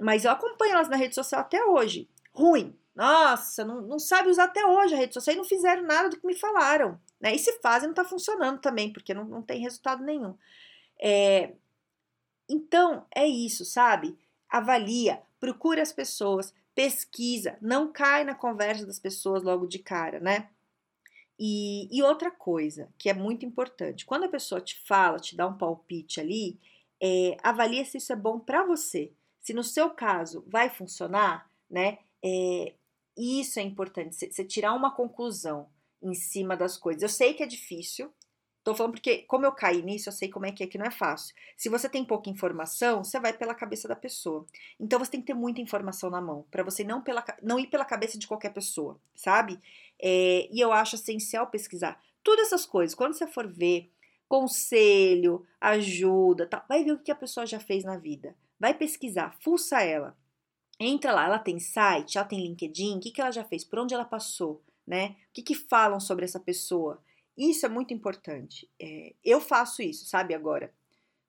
Mas 0.00 0.24
eu 0.24 0.30
acompanho 0.30 0.72
elas 0.72 0.88
na 0.88 0.96
rede 0.96 1.14
social 1.14 1.40
até 1.40 1.64
hoje. 1.64 2.08
Ruim, 2.32 2.74
nossa, 2.94 3.64
não, 3.64 3.80
não 3.82 3.98
sabe 3.98 4.28
usar 4.30 4.44
até 4.44 4.64
hoje 4.64 4.94
a 4.94 4.98
rede 4.98 5.14
social 5.14 5.34
e 5.34 5.38
não 5.38 5.44
fizeram 5.44 5.82
nada 5.82 6.08
do 6.08 6.18
que 6.18 6.26
me 6.26 6.34
falaram. 6.34 7.00
Né? 7.20 7.34
E 7.34 7.38
se 7.38 7.60
fazem, 7.60 7.88
não 7.88 7.92
está 7.92 8.04
funcionando 8.04 8.60
também, 8.60 8.92
porque 8.92 9.12
não, 9.12 9.24
não 9.24 9.42
tem 9.42 9.60
resultado 9.60 10.02
nenhum. 10.02 10.36
É, 10.98 11.52
então, 12.48 13.06
é 13.14 13.26
isso, 13.26 13.64
sabe? 13.64 14.18
Avalia, 14.48 15.22
procura 15.40 15.82
as 15.82 15.92
pessoas, 15.92 16.54
pesquisa, 16.74 17.58
não 17.60 17.90
cai 17.90 18.22
na 18.22 18.34
conversa 18.34 18.86
das 18.86 18.98
pessoas 18.98 19.42
logo 19.42 19.66
de 19.66 19.78
cara, 19.78 20.20
né? 20.20 20.50
E, 21.42 21.88
e, 21.90 22.02
outra 22.02 22.30
coisa 22.30 22.92
que 22.98 23.08
é 23.08 23.14
muito 23.14 23.46
importante, 23.46 24.04
quando 24.04 24.24
a 24.24 24.28
pessoa 24.28 24.60
te 24.60 24.78
fala, 24.86 25.18
te 25.18 25.34
dá 25.34 25.46
um 25.46 25.56
palpite 25.56 26.20
ali, 26.20 26.60
é, 27.02 27.34
avalia 27.42 27.82
se 27.82 27.96
isso 27.96 28.12
é 28.12 28.16
bom 28.16 28.38
para 28.38 28.62
você. 28.62 29.10
Se 29.40 29.54
no 29.54 29.64
seu 29.64 29.88
caso 29.88 30.44
vai 30.46 30.68
funcionar, 30.68 31.50
né? 31.70 31.98
É, 32.22 32.74
isso 33.16 33.58
é 33.58 33.62
importante, 33.62 34.14
você 34.14 34.44
tirar 34.44 34.74
uma 34.74 34.94
conclusão 34.94 35.66
em 36.02 36.14
cima 36.14 36.54
das 36.54 36.76
coisas. 36.76 37.02
Eu 37.02 37.08
sei 37.08 37.32
que 37.32 37.42
é 37.42 37.46
difícil, 37.46 38.12
tô 38.62 38.74
falando 38.74 38.92
porque, 38.92 39.18
como 39.22 39.46
eu 39.46 39.52
caí 39.52 39.82
nisso, 39.82 40.08
eu 40.08 40.12
sei 40.12 40.28
como 40.28 40.46
é 40.46 40.52
que 40.52 40.62
é 40.62 40.66
que 40.66 40.78
não 40.78 40.86
é 40.86 40.90
fácil. 40.90 41.34
Se 41.56 41.68
você 41.68 41.88
tem 41.88 42.04
pouca 42.04 42.28
informação, 42.28 43.02
você 43.02 43.18
vai 43.18 43.32
pela 43.32 43.54
cabeça 43.54 43.88
da 43.88 43.96
pessoa. 43.96 44.46
Então 44.78 44.98
você 44.98 45.12
tem 45.12 45.20
que 45.20 45.28
ter 45.28 45.34
muita 45.34 45.60
informação 45.60 46.10
na 46.10 46.20
mão, 46.20 46.44
para 46.50 46.62
você 46.62 46.84
não, 46.84 47.02
pela, 47.02 47.24
não 47.42 47.58
ir 47.58 47.68
pela 47.68 47.84
cabeça 47.84 48.18
de 48.18 48.26
qualquer 48.26 48.52
pessoa, 48.52 49.00
sabe? 49.14 49.60
É, 50.00 50.48
e 50.50 50.60
eu 50.60 50.72
acho 50.72 50.96
essencial 50.96 51.46
pesquisar. 51.46 52.00
Todas 52.22 52.48
essas 52.48 52.66
coisas, 52.66 52.94
quando 52.94 53.14
você 53.14 53.26
for 53.26 53.46
ver 53.46 53.90
conselho, 54.28 55.44
ajuda, 55.60 56.46
tá, 56.46 56.64
vai 56.68 56.84
ver 56.84 56.92
o 56.92 56.98
que 56.98 57.10
a 57.10 57.16
pessoa 57.16 57.44
já 57.44 57.58
fez 57.58 57.82
na 57.82 57.96
vida. 57.96 58.36
Vai 58.60 58.74
pesquisar, 58.74 59.36
fuça 59.40 59.82
ela. 59.82 60.16
Entra 60.78 61.12
lá, 61.12 61.24
ela 61.24 61.38
tem 61.38 61.58
site, 61.58 62.16
ela 62.16 62.26
tem 62.26 62.40
LinkedIn, 62.40 62.96
o 62.96 63.00
que, 63.00 63.10
que 63.10 63.20
ela 63.20 63.32
já 63.32 63.42
fez, 63.42 63.64
por 63.64 63.80
onde 63.80 63.92
ela 63.92 64.04
passou, 64.04 64.62
né? 64.86 65.16
O 65.30 65.32
que, 65.32 65.42
que 65.42 65.54
falam 65.54 65.98
sobre 65.98 66.24
essa 66.24 66.38
pessoa? 66.38 67.02
Isso 67.40 67.64
é 67.64 67.70
muito 67.70 67.94
importante. 67.94 68.68
É, 68.78 69.14
eu 69.24 69.40
faço 69.40 69.80
isso, 69.80 70.04
sabe, 70.04 70.34
agora. 70.34 70.70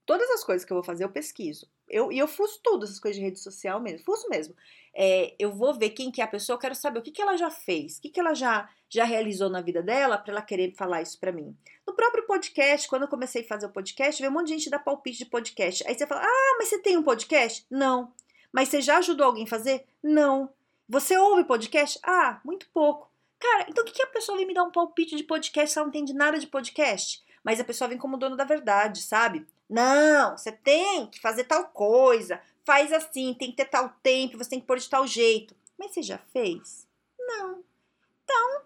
Todas 0.05 0.29
as 0.31 0.43
coisas 0.43 0.65
que 0.65 0.73
eu 0.73 0.75
vou 0.75 0.83
fazer, 0.83 1.05
eu 1.05 1.09
pesquiso. 1.09 1.69
Eu, 1.87 2.11
e 2.11 2.19
eu 2.19 2.27
fuço 2.27 2.59
tudo, 2.61 2.83
essas 2.83 2.99
coisas 2.99 3.17
de 3.17 3.23
rede 3.23 3.39
social 3.39 3.79
mesmo, 3.79 4.03
fuço 4.03 4.27
mesmo. 4.27 4.53
É, 4.93 5.33
eu 5.39 5.53
vou 5.53 5.73
ver 5.73 5.91
quem 5.91 6.11
que 6.11 6.19
é 6.19 6.25
a 6.25 6.27
pessoa, 6.27 6.55
eu 6.55 6.59
quero 6.59 6.75
saber 6.75 6.99
o 6.99 7.01
que, 7.01 7.11
que 7.11 7.21
ela 7.21 7.37
já 7.37 7.49
fez, 7.49 7.97
o 7.97 8.01
que, 8.01 8.09
que 8.09 8.19
ela 8.19 8.33
já, 8.33 8.69
já 8.89 9.05
realizou 9.05 9.49
na 9.49 9.61
vida 9.61 9.81
dela 9.81 10.17
para 10.17 10.33
ela 10.33 10.41
querer 10.41 10.73
falar 10.73 11.01
isso 11.01 11.17
para 11.17 11.31
mim. 11.31 11.55
No 11.87 11.93
próprio 11.93 12.25
podcast, 12.25 12.89
quando 12.89 13.03
eu 13.03 13.07
comecei 13.07 13.43
a 13.43 13.47
fazer 13.47 13.67
o 13.67 13.71
podcast, 13.71 14.21
veio 14.21 14.31
um 14.31 14.35
monte 14.35 14.47
de 14.47 14.53
gente 14.53 14.69
dar 14.69 14.79
palpite 14.79 15.19
de 15.19 15.25
podcast. 15.25 15.87
Aí 15.87 15.97
você 15.97 16.05
fala, 16.05 16.23
ah, 16.25 16.55
mas 16.59 16.67
você 16.67 16.79
tem 16.79 16.97
um 16.97 17.03
podcast? 17.03 17.65
Não. 17.69 18.13
Mas 18.51 18.67
você 18.67 18.81
já 18.81 18.97
ajudou 18.97 19.27
alguém 19.27 19.45
a 19.45 19.47
fazer? 19.47 19.85
Não. 20.03 20.49
Você 20.89 21.17
ouve 21.17 21.45
podcast? 21.45 21.97
Ah, 22.03 22.41
muito 22.43 22.67
pouco. 22.73 23.10
Cara, 23.41 23.65
então 23.67 23.83
o 23.83 23.87
que, 23.87 23.93
que 23.93 24.03
a 24.03 24.07
pessoa 24.07 24.37
vem 24.37 24.45
me 24.45 24.53
dar 24.53 24.63
um 24.63 24.71
palpite 24.71 25.15
de 25.15 25.23
podcast 25.23 25.73
se 25.73 25.79
ela 25.79 25.87
não 25.87 25.89
entende 25.89 26.13
nada 26.13 26.37
de 26.37 26.45
podcast? 26.45 27.23
Mas 27.43 27.59
a 27.59 27.63
pessoa 27.63 27.87
vem 27.87 27.97
como 27.97 28.15
dono 28.15 28.37
da 28.37 28.43
verdade, 28.43 29.01
sabe? 29.01 29.47
Não, 29.67 30.37
você 30.37 30.51
tem 30.51 31.07
que 31.07 31.19
fazer 31.19 31.45
tal 31.45 31.69
coisa, 31.69 32.39
faz 32.63 32.93
assim, 32.93 33.33
tem 33.33 33.49
que 33.49 33.57
ter 33.57 33.65
tal 33.65 33.89
tempo, 34.03 34.37
você 34.37 34.51
tem 34.51 34.59
que 34.59 34.67
pôr 34.67 34.77
de 34.77 34.87
tal 34.87 35.07
jeito. 35.07 35.55
Mas 35.75 35.91
você 35.91 36.03
já 36.03 36.19
fez? 36.19 36.87
Não. 37.19 37.63
Então, 38.23 38.61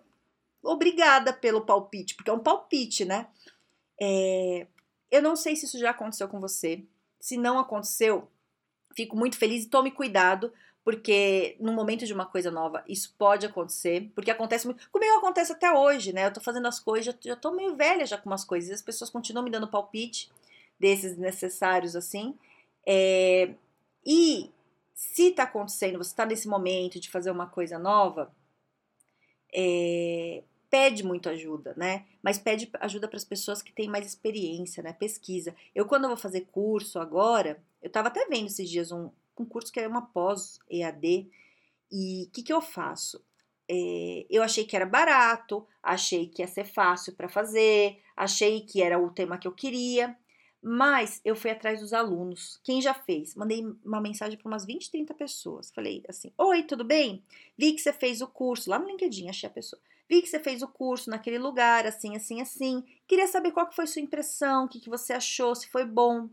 obrigada 0.61 1.31
pelo 1.31 1.65
palpite, 1.65 2.13
porque 2.13 2.29
é 2.29 2.33
um 2.33 2.39
palpite, 2.39 3.05
né? 3.05 3.27
É, 4.01 4.67
eu 5.09 5.21
não 5.21 5.37
sei 5.37 5.55
se 5.55 5.65
isso 5.65 5.79
já 5.79 5.91
aconteceu 5.91 6.27
com 6.27 6.41
você. 6.41 6.83
Se 7.17 7.37
não 7.37 7.57
aconteceu, 7.57 8.29
fico 8.93 9.15
muito 9.15 9.37
feliz 9.37 9.63
e 9.63 9.69
tome 9.69 9.89
cuidado, 9.91 10.51
porque 10.85 11.57
no 11.59 11.73
momento 11.73 12.05
de 12.05 12.13
uma 12.13 12.27
coisa 12.27 12.51
nova 12.51 12.83
isso 12.87 13.15
pode 13.17 13.43
acontecer, 13.43 14.11
porque 14.13 14.29
acontece 14.29 14.67
muito. 14.67 14.87
Comigo 14.91 15.17
acontece 15.17 15.51
até 15.51 15.71
hoje, 15.71 16.13
né? 16.13 16.27
Eu 16.27 16.33
tô 16.33 16.39
fazendo 16.39 16.67
as 16.67 16.79
coisas, 16.79 17.07
já, 17.07 17.15
já 17.19 17.35
tô 17.35 17.51
meio 17.51 17.75
velha 17.75 18.05
já 18.05 18.19
com 18.19 18.29
umas 18.29 18.45
coisas, 18.45 18.69
e 18.69 18.73
as 18.73 18.83
pessoas 18.83 19.09
continuam 19.09 19.43
me 19.43 19.49
dando 19.49 19.67
palpite 19.67 20.31
desses 20.79 21.17
necessários 21.17 21.95
assim. 21.95 22.37
É, 22.85 23.55
e 24.05 24.51
se 24.93 25.31
tá 25.31 25.43
acontecendo, 25.43 25.97
você 25.97 26.15
tá 26.15 26.23
nesse 26.23 26.47
momento 26.47 26.99
de 26.99 27.09
fazer 27.09 27.31
uma 27.31 27.47
coisa 27.47 27.79
nova, 27.79 28.31
é, 29.51 30.43
pede 30.69 31.03
muito 31.03 31.29
ajuda, 31.29 31.73
né? 31.75 32.05
Mas 32.21 32.37
pede 32.37 32.69
ajuda 32.79 33.07
para 33.07 33.17
as 33.17 33.25
pessoas 33.25 33.63
que 33.63 33.73
têm 33.73 33.89
mais 33.89 34.05
experiência, 34.05 34.83
né? 34.83 34.93
Pesquisa. 34.93 35.55
Eu, 35.73 35.87
quando 35.87 36.03
eu 36.03 36.09
vou 36.09 36.17
fazer 36.17 36.41
curso 36.51 36.99
agora, 36.99 37.59
eu 37.81 37.87
estava 37.87 38.09
até 38.09 38.27
vendo 38.27 38.47
esses 38.47 38.69
dias 38.69 38.91
um, 38.91 39.09
um 39.43 39.45
curso 39.45 39.71
que 39.71 39.79
é 39.79 39.87
uma 39.87 40.01
pós-EAD. 40.07 41.29
E 41.91 42.25
o 42.27 42.31
que, 42.31 42.43
que 42.43 42.53
eu 42.53 42.61
faço? 42.61 43.23
É, 43.69 44.25
eu 44.29 44.43
achei 44.43 44.65
que 44.65 44.75
era 44.75 44.85
barato, 44.85 45.65
achei 45.81 46.27
que 46.27 46.41
ia 46.41 46.47
ser 46.47 46.65
fácil 46.65 47.13
para 47.15 47.27
fazer, 47.29 47.99
achei 48.15 48.61
que 48.61 48.81
era 48.81 48.99
o 48.99 49.09
tema 49.11 49.37
que 49.37 49.47
eu 49.47 49.51
queria, 49.51 50.15
Mas 50.67 51.21
eu 51.23 51.35
fui 51.35 51.51
atrás 51.51 51.79
dos 51.79 51.93
alunos. 51.93 52.59
Quem 52.63 52.81
já 52.81 52.93
fez? 52.93 53.35
Mandei 53.35 53.63
uma 53.85 54.01
mensagem 54.01 54.35
para 54.37 54.47
umas 54.47 54.65
20, 54.65 54.89
30 54.89 55.13
pessoas. 55.13 55.71
Falei 55.71 56.03
assim: 56.09 56.31
Oi, 56.37 56.63
tudo 56.63 56.83
bem? 56.83 57.23
Vi 57.55 57.73
que 57.73 57.81
você 57.81 57.93
fez 57.93 58.19
o 58.21 58.27
curso 58.27 58.69
lá 58.71 58.79
no 58.79 58.87
LinkedIn, 58.87 59.29
achei 59.29 59.47
a 59.47 59.51
pessoa. 59.53 59.79
Vi 60.09 60.21
que 60.23 60.27
você 60.27 60.39
fez 60.39 60.63
o 60.63 60.67
curso 60.67 61.09
naquele 61.11 61.37
lugar, 61.37 61.85
assim, 61.85 62.15
assim, 62.15 62.41
assim. 62.41 62.83
Queria 63.07 63.27
saber 63.27 63.51
qual 63.51 63.67
que 63.67 63.75
foi 63.75 63.85
sua 63.85 64.01
impressão, 64.01 64.65
o 64.65 64.67
que, 64.67 64.79
que 64.79 64.89
você 64.89 65.13
achou, 65.13 65.53
se 65.53 65.67
foi 65.67 65.85
bom. 65.85 66.29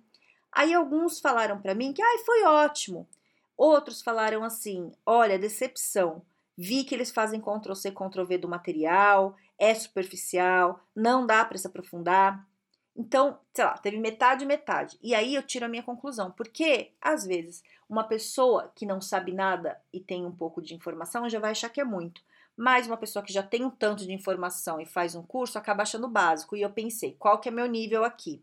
Aí 0.52 0.74
alguns 0.74 1.18
falaram 1.18 1.60
para 1.60 1.74
mim 1.74 1.92
que 1.92 2.02
ai, 2.02 2.18
foi 2.18 2.44
ótimo. 2.44 3.08
Outros 3.56 4.02
falaram 4.02 4.44
assim: 4.44 4.92
olha, 5.06 5.38
decepção. 5.38 6.22
Vi 6.56 6.84
que 6.84 6.94
eles 6.94 7.10
fazem 7.10 7.40
Ctrl-C, 7.40 7.90
Ctrl-V 7.92 8.38
do 8.38 8.48
material, 8.48 9.34
é 9.58 9.74
superficial, 9.74 10.78
não 10.94 11.26
dá 11.26 11.44
para 11.44 11.56
se 11.56 11.66
aprofundar. 11.66 12.46
Então, 12.94 13.38
sei 13.54 13.64
lá, 13.64 13.78
teve 13.78 13.98
metade 13.98 14.44
metade. 14.44 14.98
E 15.02 15.14
aí 15.14 15.34
eu 15.34 15.42
tiro 15.42 15.64
a 15.64 15.68
minha 15.68 15.82
conclusão, 15.82 16.30
porque 16.30 16.92
às 17.00 17.24
vezes 17.24 17.62
uma 17.88 18.04
pessoa 18.04 18.70
que 18.74 18.84
não 18.84 19.00
sabe 19.00 19.32
nada 19.32 19.80
e 19.92 19.98
tem 19.98 20.26
um 20.26 20.32
pouco 20.32 20.60
de 20.60 20.74
informação 20.74 21.28
já 21.28 21.38
vai 21.38 21.52
achar 21.52 21.70
que 21.70 21.80
é 21.80 21.84
muito. 21.84 22.22
Mas 22.54 22.86
uma 22.86 22.98
pessoa 22.98 23.24
que 23.24 23.32
já 23.32 23.42
tem 23.42 23.64
um 23.64 23.70
tanto 23.70 24.04
de 24.04 24.12
informação 24.12 24.78
e 24.78 24.84
faz 24.84 25.14
um 25.14 25.22
curso 25.22 25.56
acaba 25.56 25.82
achando 25.82 26.06
básico. 26.06 26.54
E 26.54 26.60
eu 26.60 26.70
pensei, 26.70 27.16
qual 27.18 27.38
que 27.38 27.48
é 27.48 27.52
meu 27.52 27.66
nível 27.66 28.04
aqui? 28.04 28.42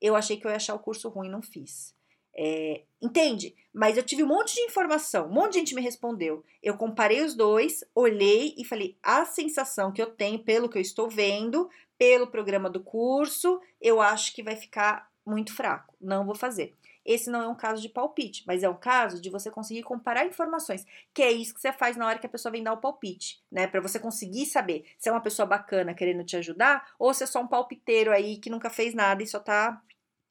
Eu 0.00 0.14
achei 0.16 0.36
que 0.36 0.46
eu 0.46 0.50
ia 0.50 0.56
achar 0.56 0.74
o 0.74 0.78
curso 0.78 1.08
ruim, 1.08 1.28
não 1.28 1.42
fiz. 1.42 1.94
É, 2.40 2.82
entende? 3.02 3.54
Mas 3.74 3.96
eu 3.96 4.02
tive 4.02 4.22
um 4.22 4.28
monte 4.28 4.54
de 4.54 4.60
informação, 4.60 5.26
um 5.26 5.32
monte 5.32 5.54
de 5.54 5.58
gente 5.58 5.74
me 5.74 5.82
respondeu. 5.82 6.44
Eu 6.62 6.76
comparei 6.76 7.24
os 7.24 7.34
dois, 7.34 7.82
olhei 7.94 8.54
e 8.56 8.64
falei: 8.64 8.96
a 9.02 9.24
sensação 9.24 9.92
que 9.92 10.00
eu 10.00 10.06
tenho, 10.06 10.38
pelo 10.38 10.68
que 10.68 10.78
eu 10.78 10.82
estou 10.82 11.10
vendo, 11.10 11.68
pelo 11.98 12.28
programa 12.28 12.70
do 12.70 12.80
curso, 12.80 13.60
eu 13.80 14.00
acho 14.00 14.32
que 14.34 14.42
vai 14.42 14.54
ficar 14.54 15.10
muito 15.26 15.52
fraco. 15.52 15.94
Não 16.00 16.24
vou 16.24 16.34
fazer. 16.34 16.76
Esse 17.08 17.30
não 17.30 17.40
é 17.40 17.48
um 17.48 17.54
caso 17.54 17.80
de 17.80 17.88
palpite, 17.88 18.44
mas 18.46 18.62
é 18.62 18.68
um 18.68 18.76
caso 18.76 19.18
de 19.18 19.30
você 19.30 19.50
conseguir 19.50 19.82
comparar 19.82 20.26
informações, 20.26 20.84
que 21.14 21.22
é 21.22 21.32
isso 21.32 21.54
que 21.54 21.60
você 21.60 21.72
faz 21.72 21.96
na 21.96 22.06
hora 22.06 22.18
que 22.18 22.26
a 22.26 22.28
pessoa 22.28 22.52
vem 22.52 22.62
dar 22.62 22.74
o 22.74 22.80
palpite, 22.82 23.42
né? 23.50 23.66
Para 23.66 23.80
você 23.80 23.98
conseguir 23.98 24.44
saber 24.44 24.84
se 24.98 25.08
é 25.08 25.12
uma 25.12 25.22
pessoa 25.22 25.46
bacana 25.46 25.94
querendo 25.94 26.22
te 26.22 26.36
ajudar 26.36 26.86
ou 26.98 27.14
se 27.14 27.24
é 27.24 27.26
só 27.26 27.40
um 27.40 27.48
palpiteiro 27.48 28.12
aí 28.12 28.36
que 28.36 28.50
nunca 28.50 28.68
fez 28.68 28.92
nada 28.92 29.22
e 29.22 29.26
só 29.26 29.40
tá 29.40 29.82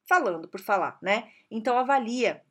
falando 0.08 0.48
por 0.48 0.62
falar, 0.62 1.00
né? 1.02 1.32
Então 1.50 1.80
avalia, 1.80 2.44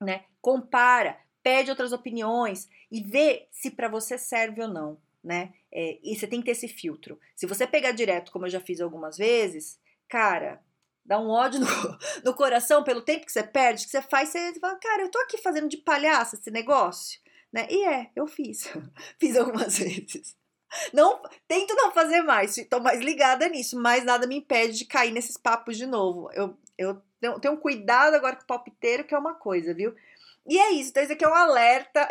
né? 0.00 0.24
Compara, 0.40 1.18
pede 1.42 1.68
outras 1.68 1.92
opiniões 1.92 2.68
e 2.92 3.02
vê 3.02 3.48
se 3.50 3.72
para 3.72 3.88
você 3.88 4.16
serve 4.16 4.62
ou 4.62 4.68
não, 4.68 4.98
né? 5.22 5.52
É, 5.72 5.98
e 6.00 6.14
você 6.14 6.28
tem 6.28 6.38
que 6.38 6.46
ter 6.46 6.52
esse 6.52 6.68
filtro. 6.68 7.18
Se 7.34 7.44
você 7.44 7.66
pegar 7.66 7.90
direto, 7.90 8.30
como 8.30 8.46
eu 8.46 8.50
já 8.50 8.60
fiz 8.60 8.80
algumas 8.80 9.18
vezes, 9.18 9.80
cara, 10.08 10.62
dá 11.04 11.18
um 11.18 11.28
ódio 11.28 11.60
no, 11.60 11.66
no 12.24 12.34
coração 12.34 12.82
pelo 12.82 13.02
tempo 13.02 13.26
que 13.26 13.32
você 13.32 13.42
perde, 13.42 13.84
que 13.84 13.90
você 13.90 14.02
faz, 14.02 14.30
você 14.30 14.58
fala, 14.58 14.76
cara, 14.76 15.02
eu 15.02 15.10
tô 15.10 15.18
aqui 15.18 15.38
fazendo 15.38 15.68
de 15.68 15.76
palhaça 15.76 16.36
esse 16.36 16.50
negócio, 16.50 17.20
né? 17.52 17.66
E 17.70 17.84
é, 17.84 18.10
eu 18.16 18.26
fiz. 18.26 18.68
fiz 19.18 19.36
algumas 19.36 19.76
vezes. 19.78 20.36
Não, 20.92 21.22
tento 21.46 21.74
não 21.74 21.92
fazer 21.92 22.22
mais, 22.22 22.58
estou 22.58 22.80
mais 22.80 23.00
ligada 23.00 23.48
nisso, 23.48 23.80
mas 23.80 24.04
nada 24.04 24.26
me 24.26 24.38
impede 24.38 24.78
de 24.78 24.84
cair 24.84 25.12
nesses 25.12 25.36
papos 25.36 25.76
de 25.76 25.86
novo. 25.86 26.28
Eu, 26.32 26.56
eu 26.76 27.00
tenho, 27.20 27.38
tenho 27.38 27.54
um 27.54 27.60
cuidado 27.60 28.14
agora 28.14 28.34
com 28.34 28.42
o 28.42 28.46
palpiteiro, 28.46 29.04
que 29.04 29.14
é 29.14 29.18
uma 29.18 29.34
coisa, 29.34 29.72
viu? 29.72 29.94
E 30.46 30.58
é 30.58 30.72
isso, 30.72 30.90
então 30.90 31.02
isso 31.02 31.12
aqui 31.12 31.24
é 31.24 31.28
um 31.28 31.34
alerta, 31.34 32.08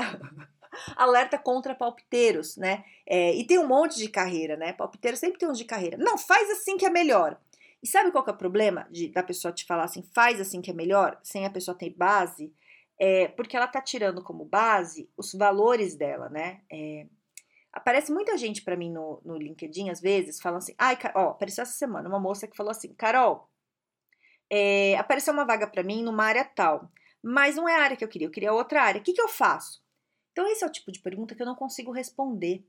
alerta 0.95 1.37
contra 1.37 1.75
palpiteiros, 1.75 2.55
né? 2.55 2.85
É, 3.05 3.35
e 3.35 3.45
tem 3.45 3.59
um 3.59 3.67
monte 3.67 3.97
de 3.97 4.07
carreira, 4.07 4.55
né? 4.55 4.71
Palpiteiro 4.71 5.17
sempre 5.17 5.39
tem 5.39 5.49
um 5.49 5.53
de 5.53 5.65
carreira. 5.65 5.97
Não, 5.97 6.17
faz 6.17 6.49
assim 6.51 6.77
que 6.77 6.85
é 6.85 6.89
melhor. 6.89 7.37
E 7.83 7.87
sabe 7.87 8.11
qual 8.11 8.23
que 8.23 8.29
é 8.29 8.33
o 8.33 8.37
problema 8.37 8.87
de, 8.89 9.09
da 9.09 9.21
pessoa 9.21 9.53
te 9.53 9.65
falar 9.65 9.83
assim, 9.83 10.01
faz 10.15 10.39
assim 10.39 10.61
que 10.61 10.71
é 10.71 10.73
melhor, 10.73 11.19
sem 11.21 11.45
a 11.45 11.49
pessoa 11.49 11.77
ter 11.77 11.89
base? 11.89 12.53
É, 12.97 13.27
porque 13.27 13.57
ela 13.57 13.67
tá 13.67 13.81
tirando 13.81 14.23
como 14.23 14.45
base 14.45 15.11
os 15.17 15.33
valores 15.33 15.93
dela, 15.93 16.29
né? 16.29 16.61
É, 16.71 17.05
aparece 17.73 18.13
muita 18.13 18.37
gente 18.37 18.63
para 18.63 18.77
mim 18.77 18.89
no, 18.89 19.21
no 19.25 19.37
LinkedIn, 19.37 19.89
às 19.89 19.99
vezes, 19.99 20.39
falando 20.39 20.59
assim, 20.59 20.75
ai, 20.77 20.97
ó, 21.13 21.31
apareceu 21.31 21.63
essa 21.63 21.73
semana 21.73 22.07
uma 22.07 22.19
moça 22.19 22.47
que 22.47 22.55
falou 22.55 22.71
assim, 22.71 22.93
Carol, 22.93 23.49
é, 24.49 24.95
apareceu 24.95 25.33
uma 25.33 25.43
vaga 25.43 25.67
para 25.67 25.83
mim 25.83 26.03
numa 26.03 26.23
área 26.23 26.45
tal, 26.45 26.89
mas 27.21 27.57
não 27.57 27.67
é 27.67 27.75
a 27.75 27.83
área 27.83 27.97
que 27.97 28.03
eu 28.05 28.07
queria, 28.07 28.27
eu 28.27 28.31
queria 28.31 28.53
outra 28.53 28.83
área, 28.83 29.01
o 29.01 29.03
que, 29.03 29.11
que 29.11 29.21
eu 29.21 29.27
faço? 29.27 29.83
Então, 30.31 30.47
esse 30.47 30.63
é 30.63 30.67
o 30.67 30.71
tipo 30.71 30.89
de 30.89 31.01
pergunta 31.01 31.35
que 31.35 31.41
eu 31.41 31.45
não 31.45 31.55
consigo 31.55 31.91
responder, 31.91 32.65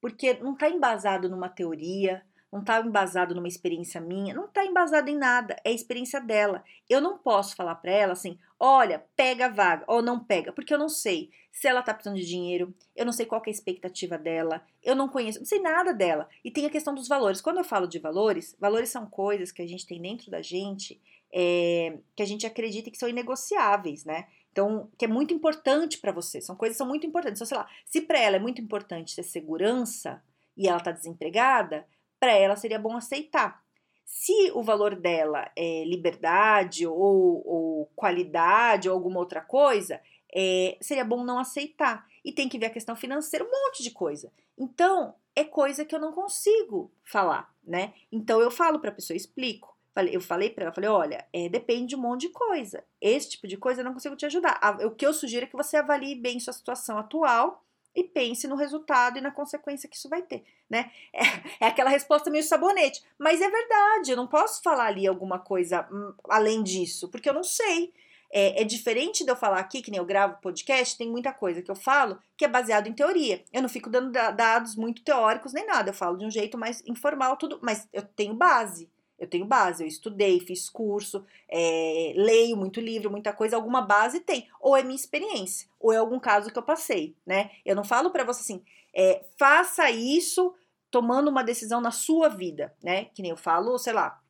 porque 0.00 0.34
não 0.34 0.54
está 0.54 0.68
embasado 0.68 1.28
numa 1.28 1.48
teoria, 1.48 2.26
não 2.52 2.60
está 2.60 2.80
embasado 2.80 3.34
numa 3.34 3.48
experiência 3.48 4.00
minha, 4.00 4.34
não 4.34 4.46
está 4.46 4.64
embasado 4.64 5.08
em 5.08 5.16
nada, 5.16 5.56
é 5.64 5.70
a 5.70 5.74
experiência 5.74 6.20
dela. 6.20 6.62
Eu 6.88 7.00
não 7.00 7.18
posso 7.18 7.56
falar 7.56 7.74
para 7.76 7.90
ela 7.90 8.12
assim, 8.12 8.38
olha, 8.58 9.04
pega 9.16 9.46
a 9.46 9.50
vaga 9.50 9.84
ou 9.86 10.00
não 10.00 10.18
pega, 10.18 10.52
porque 10.52 10.72
eu 10.72 10.78
não 10.78 10.88
sei 10.88 11.30
se 11.52 11.66
ela 11.66 11.80
está 11.80 11.92
precisando 11.92 12.18
de 12.18 12.26
dinheiro, 12.26 12.74
eu 12.94 13.04
não 13.04 13.12
sei 13.12 13.26
qual 13.26 13.42
é 13.46 13.48
a 13.48 13.52
expectativa 13.52 14.18
dela, 14.18 14.62
eu 14.82 14.94
não 14.94 15.08
conheço, 15.08 15.38
não 15.38 15.46
sei 15.46 15.58
nada 15.58 15.92
dela. 15.92 16.28
E 16.44 16.50
tem 16.50 16.66
a 16.66 16.70
questão 16.70 16.94
dos 16.94 17.08
valores. 17.08 17.40
Quando 17.40 17.58
eu 17.58 17.64
falo 17.64 17.86
de 17.86 17.98
valores, 17.98 18.54
valores 18.60 18.90
são 18.90 19.06
coisas 19.06 19.50
que 19.50 19.62
a 19.62 19.66
gente 19.66 19.86
tem 19.86 20.00
dentro 20.00 20.30
da 20.30 20.42
gente 20.42 21.00
é, 21.32 21.98
que 22.14 22.22
a 22.22 22.26
gente 22.26 22.46
acredita 22.46 22.90
que 22.90 22.98
são 22.98 23.08
inegociáveis, 23.08 24.04
né? 24.04 24.26
Então, 24.50 24.90
que 24.96 25.04
é 25.04 25.08
muito 25.08 25.34
importante 25.34 25.98
para 25.98 26.12
você, 26.12 26.40
são 26.40 26.56
coisas 26.56 26.76
que 26.76 26.78
são 26.78 26.86
muito 26.86 27.06
importantes. 27.06 27.38
Então, 27.38 27.46
sei 27.46 27.58
lá, 27.58 27.68
se 27.84 28.00
para 28.00 28.18
ela 28.18 28.36
é 28.36 28.40
muito 28.40 28.60
importante 28.60 29.14
ter 29.14 29.22
segurança 29.22 30.22
e 30.56 30.66
ela 30.66 30.78
está 30.78 30.92
desempregada, 30.92 31.86
para 32.18 32.32
ela 32.32 32.56
seria 32.56 32.78
bom 32.78 32.96
aceitar. 32.96 33.62
Se 34.04 34.52
o 34.54 34.62
valor 34.62 34.94
dela 34.94 35.50
é 35.56 35.84
liberdade 35.84 36.86
ou, 36.86 37.42
ou 37.44 37.90
qualidade 37.96 38.88
ou 38.88 38.94
alguma 38.94 39.18
outra 39.18 39.40
coisa, 39.40 40.00
é, 40.32 40.76
seria 40.80 41.04
bom 41.04 41.24
não 41.24 41.38
aceitar. 41.38 42.06
E 42.24 42.32
tem 42.32 42.48
que 42.48 42.58
ver 42.58 42.66
a 42.66 42.70
questão 42.70 42.94
financeira, 42.94 43.44
um 43.44 43.50
monte 43.50 43.82
de 43.82 43.90
coisa. 43.90 44.32
Então, 44.56 45.14
é 45.34 45.44
coisa 45.44 45.84
que 45.84 45.94
eu 45.94 46.00
não 46.00 46.12
consigo 46.12 46.90
falar, 47.04 47.52
né? 47.64 47.94
Então, 48.10 48.40
eu 48.40 48.50
falo 48.50 48.78
para 48.78 48.90
a 48.90 48.94
pessoa, 48.94 49.16
explico. 49.16 49.76
Eu 50.12 50.20
falei 50.20 50.50
para 50.50 50.64
ela, 50.64 50.74
falei, 50.74 50.90
olha, 50.90 51.26
é, 51.32 51.48
depende 51.48 51.88
de 51.88 51.96
um 51.96 52.00
monte 52.00 52.22
de 52.22 52.28
coisa. 52.28 52.84
Esse 53.00 53.30
tipo 53.30 53.48
de 53.48 53.56
coisa 53.56 53.80
eu 53.80 53.84
não 53.84 53.94
consigo 53.94 54.14
te 54.14 54.26
ajudar. 54.26 54.60
O 54.84 54.90
que 54.90 55.06
eu 55.06 55.12
sugiro 55.14 55.46
é 55.46 55.48
que 55.48 55.56
você 55.56 55.78
avalie 55.78 56.14
bem 56.14 56.38
sua 56.38 56.52
situação 56.52 56.98
atual 56.98 57.64
e 57.96 58.04
pense 58.04 58.46
no 58.46 58.54
resultado 58.54 59.16
e 59.16 59.22
na 59.22 59.30
consequência 59.30 59.88
que 59.88 59.96
isso 59.96 60.08
vai 60.08 60.20
ter, 60.20 60.44
né? 60.68 60.90
É, 61.12 61.22
é, 61.64 61.66
aquela 61.66 61.88
resposta 61.88 62.30
meio 62.30 62.44
sabonete, 62.44 63.02
mas 63.18 63.40
é 63.40 63.50
verdade, 63.50 64.10
eu 64.10 64.16
não 64.16 64.26
posso 64.26 64.62
falar 64.62 64.86
ali 64.86 65.06
alguma 65.06 65.38
coisa 65.38 65.88
hum, 65.90 66.12
além 66.28 66.62
disso, 66.62 67.08
porque 67.08 67.28
eu 67.28 67.34
não 67.34 67.42
sei. 67.42 67.92
É, 68.28 68.60
é, 68.60 68.64
diferente 68.64 69.24
de 69.24 69.30
eu 69.30 69.36
falar 69.36 69.60
aqui, 69.60 69.80
que 69.80 69.88
nem 69.88 69.98
eu 69.98 70.04
gravo 70.04 70.40
podcast, 70.42 70.98
tem 70.98 71.08
muita 71.08 71.32
coisa 71.32 71.62
que 71.62 71.70
eu 71.70 71.76
falo 71.76 72.18
que 72.36 72.44
é 72.44 72.48
baseado 72.48 72.88
em 72.88 72.92
teoria. 72.92 73.44
Eu 73.52 73.62
não 73.62 73.68
fico 73.68 73.88
dando 73.88 74.10
dados 74.10 74.74
muito 74.74 75.02
teóricos 75.02 75.52
nem 75.52 75.64
nada, 75.64 75.90
eu 75.90 75.94
falo 75.94 76.18
de 76.18 76.26
um 76.26 76.30
jeito 76.30 76.58
mais 76.58 76.82
informal, 76.86 77.36
tudo, 77.36 77.60
mas 77.62 77.88
eu 77.92 78.02
tenho 78.02 78.34
base. 78.34 78.90
Eu 79.18 79.26
tenho 79.26 79.46
base, 79.46 79.82
eu 79.82 79.88
estudei, 79.88 80.40
fiz 80.40 80.68
curso, 80.68 81.24
é, 81.48 82.12
leio 82.16 82.56
muito 82.56 82.80
livro, 82.80 83.10
muita 83.10 83.32
coisa, 83.32 83.56
alguma 83.56 83.80
base 83.80 84.20
tem. 84.20 84.48
Ou 84.60 84.76
é 84.76 84.82
minha 84.82 84.96
experiência, 84.96 85.68
ou 85.80 85.92
é 85.92 85.96
algum 85.96 86.20
caso 86.20 86.50
que 86.50 86.58
eu 86.58 86.62
passei, 86.62 87.16
né? 87.26 87.50
Eu 87.64 87.74
não 87.74 87.84
falo 87.84 88.10
para 88.10 88.24
você 88.24 88.40
assim, 88.40 88.62
é, 88.94 89.24
faça 89.38 89.90
isso 89.90 90.54
tomando 90.90 91.28
uma 91.28 91.44
decisão 91.44 91.80
na 91.80 91.90
sua 91.90 92.28
vida, 92.28 92.74
né? 92.82 93.06
Que 93.06 93.22
nem 93.22 93.30
eu 93.30 93.36
falo, 93.36 93.78
sei 93.78 93.92
lá, 93.92 94.20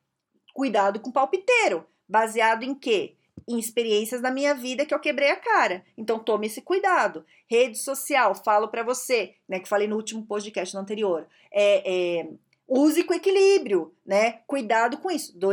cuidado 0.52 1.00
com 1.00 1.12
palpiteiro. 1.12 1.86
Baseado 2.08 2.62
em 2.62 2.74
quê? 2.74 3.14
Em 3.48 3.58
experiências 3.58 4.20
da 4.20 4.30
minha 4.30 4.54
vida 4.54 4.86
que 4.86 4.94
eu 4.94 5.00
quebrei 5.00 5.30
a 5.30 5.36
cara. 5.36 5.84
Então 5.96 6.18
tome 6.18 6.46
esse 6.46 6.62
cuidado. 6.62 7.24
Rede 7.48 7.78
social, 7.78 8.34
falo 8.34 8.68
para 8.68 8.82
você, 8.82 9.34
né? 9.48 9.60
Que 9.60 9.68
falei 9.68 9.86
no 9.86 9.96
último 9.96 10.24
podcast 10.26 10.74
no 10.74 10.80
anterior. 10.80 11.28
É, 11.52 12.20
é, 12.20 12.28
use 12.68 13.04
com 13.04 13.14
equilíbrio, 13.14 13.94
né? 14.04 14.40
Cuidado 14.46 14.98
com 14.98 15.10
isso. 15.10 15.36
Do 15.38 15.50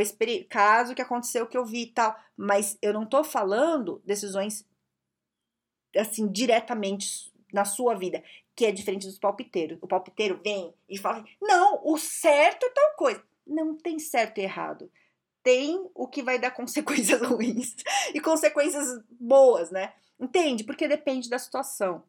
caso 0.49 0.95
que 0.95 1.01
aconteceu 1.01 1.47
que 1.47 1.57
eu 1.57 1.65
vi 1.65 1.83
e 1.83 1.91
tal, 1.91 2.15
mas 2.35 2.77
eu 2.81 2.93
não 2.93 3.05
tô 3.05 3.23
falando 3.23 4.01
decisões 4.05 4.65
assim 5.95 6.27
diretamente 6.27 7.31
na 7.51 7.65
sua 7.65 7.93
vida, 7.93 8.23
que 8.55 8.65
é 8.65 8.71
diferente 8.71 9.05
dos 9.05 9.19
palpiteiros. 9.19 9.77
O 9.81 9.87
palpiteiro 9.87 10.39
vem 10.43 10.73
e 10.89 10.97
fala: 10.97 11.23
"Não, 11.41 11.81
o 11.83 11.97
certo 11.97 12.65
é 12.65 12.69
tal 12.69 12.95
coisa". 12.95 13.23
Não 13.45 13.75
tem 13.75 13.99
certo 13.99 14.39
e 14.39 14.41
errado. 14.41 14.91
Tem 15.43 15.89
o 15.93 16.07
que 16.07 16.23
vai 16.23 16.39
dar 16.39 16.51
consequências 16.55 17.21
ruins 17.21 17.75
e 18.13 18.19
consequências 18.19 18.87
boas, 19.19 19.69
né? 19.69 19.93
Entende? 20.19 20.63
Porque 20.63 20.87
depende 20.87 21.29
da 21.29 21.37
situação. 21.37 22.03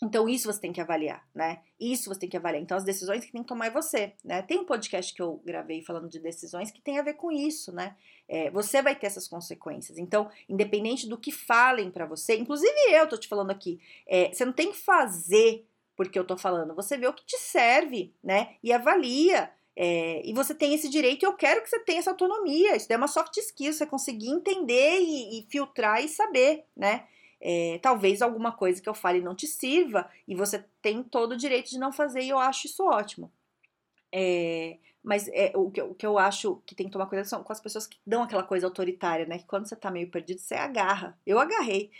Então, 0.00 0.28
isso 0.28 0.52
você 0.52 0.60
tem 0.60 0.72
que 0.72 0.80
avaliar, 0.80 1.26
né? 1.34 1.60
Isso 1.78 2.08
você 2.08 2.20
tem 2.20 2.28
que 2.28 2.36
avaliar. 2.36 2.62
Então, 2.62 2.76
as 2.76 2.84
decisões 2.84 3.24
que 3.24 3.32
tem 3.32 3.42
que 3.42 3.48
tomar 3.48 3.66
é 3.66 3.70
você, 3.70 4.12
né? 4.24 4.42
Tem 4.42 4.58
um 4.58 4.64
podcast 4.64 5.12
que 5.12 5.20
eu 5.20 5.42
gravei 5.44 5.82
falando 5.82 6.08
de 6.08 6.20
decisões 6.20 6.70
que 6.70 6.80
tem 6.80 6.98
a 6.98 7.02
ver 7.02 7.14
com 7.14 7.32
isso, 7.32 7.72
né? 7.72 7.96
É, 8.28 8.48
você 8.50 8.80
vai 8.80 8.94
ter 8.94 9.06
essas 9.06 9.26
consequências. 9.26 9.98
Então, 9.98 10.30
independente 10.48 11.08
do 11.08 11.18
que 11.18 11.32
falem 11.32 11.90
para 11.90 12.06
você, 12.06 12.36
inclusive 12.36 12.72
eu 12.90 13.08
tô 13.08 13.16
te 13.16 13.26
falando 13.26 13.50
aqui, 13.50 13.80
é, 14.06 14.32
você 14.32 14.44
não 14.44 14.52
tem 14.52 14.70
que 14.70 14.78
fazer 14.78 15.66
porque 15.96 16.16
eu 16.16 16.24
tô 16.24 16.36
falando, 16.36 16.76
você 16.76 16.96
vê 16.96 17.08
o 17.08 17.12
que 17.12 17.26
te 17.26 17.36
serve, 17.36 18.14
né? 18.22 18.54
E 18.62 18.72
avalia. 18.72 19.50
É, 19.74 20.22
e 20.24 20.32
você 20.32 20.54
tem 20.54 20.72
esse 20.72 20.88
direito 20.88 21.24
e 21.24 21.26
eu 21.26 21.32
quero 21.32 21.60
que 21.60 21.68
você 21.68 21.80
tenha 21.80 21.98
essa 21.98 22.10
autonomia. 22.10 22.76
Isso 22.76 22.92
é 22.92 22.96
uma 22.96 23.08
soft 23.08 23.36
skill, 23.36 23.72
você 23.72 23.84
conseguir 23.84 24.28
entender 24.28 25.00
e, 25.00 25.40
e 25.40 25.46
filtrar 25.50 26.04
e 26.04 26.08
saber, 26.08 26.64
né? 26.76 27.04
É, 27.40 27.78
talvez 27.80 28.20
alguma 28.20 28.52
coisa 28.52 28.82
que 28.82 28.88
eu 28.88 28.94
fale 28.94 29.20
não 29.20 29.34
te 29.34 29.46
sirva 29.46 30.10
e 30.26 30.34
você 30.34 30.64
tem 30.82 31.02
todo 31.02 31.32
o 31.32 31.36
direito 31.36 31.70
de 31.70 31.78
não 31.78 31.92
fazer 31.92 32.22
e 32.22 32.30
eu 32.30 32.38
acho 32.38 32.66
isso 32.66 32.84
ótimo. 32.84 33.30
É, 34.12 34.78
mas 35.02 35.28
é, 35.28 35.52
o, 35.54 35.70
que, 35.70 35.80
o 35.80 35.94
que 35.94 36.06
eu 36.06 36.18
acho 36.18 36.62
que 36.66 36.74
tem 36.74 36.86
que 36.86 36.92
tomar 36.92 37.06
cuidado 37.06 37.26
são 37.26 37.42
com 37.42 37.52
as 37.52 37.60
pessoas 37.60 37.86
que 37.86 37.96
dão 38.06 38.22
aquela 38.22 38.42
coisa 38.42 38.66
autoritária, 38.66 39.26
né? 39.26 39.38
Que 39.38 39.46
quando 39.46 39.68
você 39.68 39.76
tá 39.76 39.90
meio 39.90 40.10
perdido, 40.10 40.40
você 40.40 40.54
agarra. 40.54 41.18
Eu 41.26 41.38
agarrei 41.38 41.90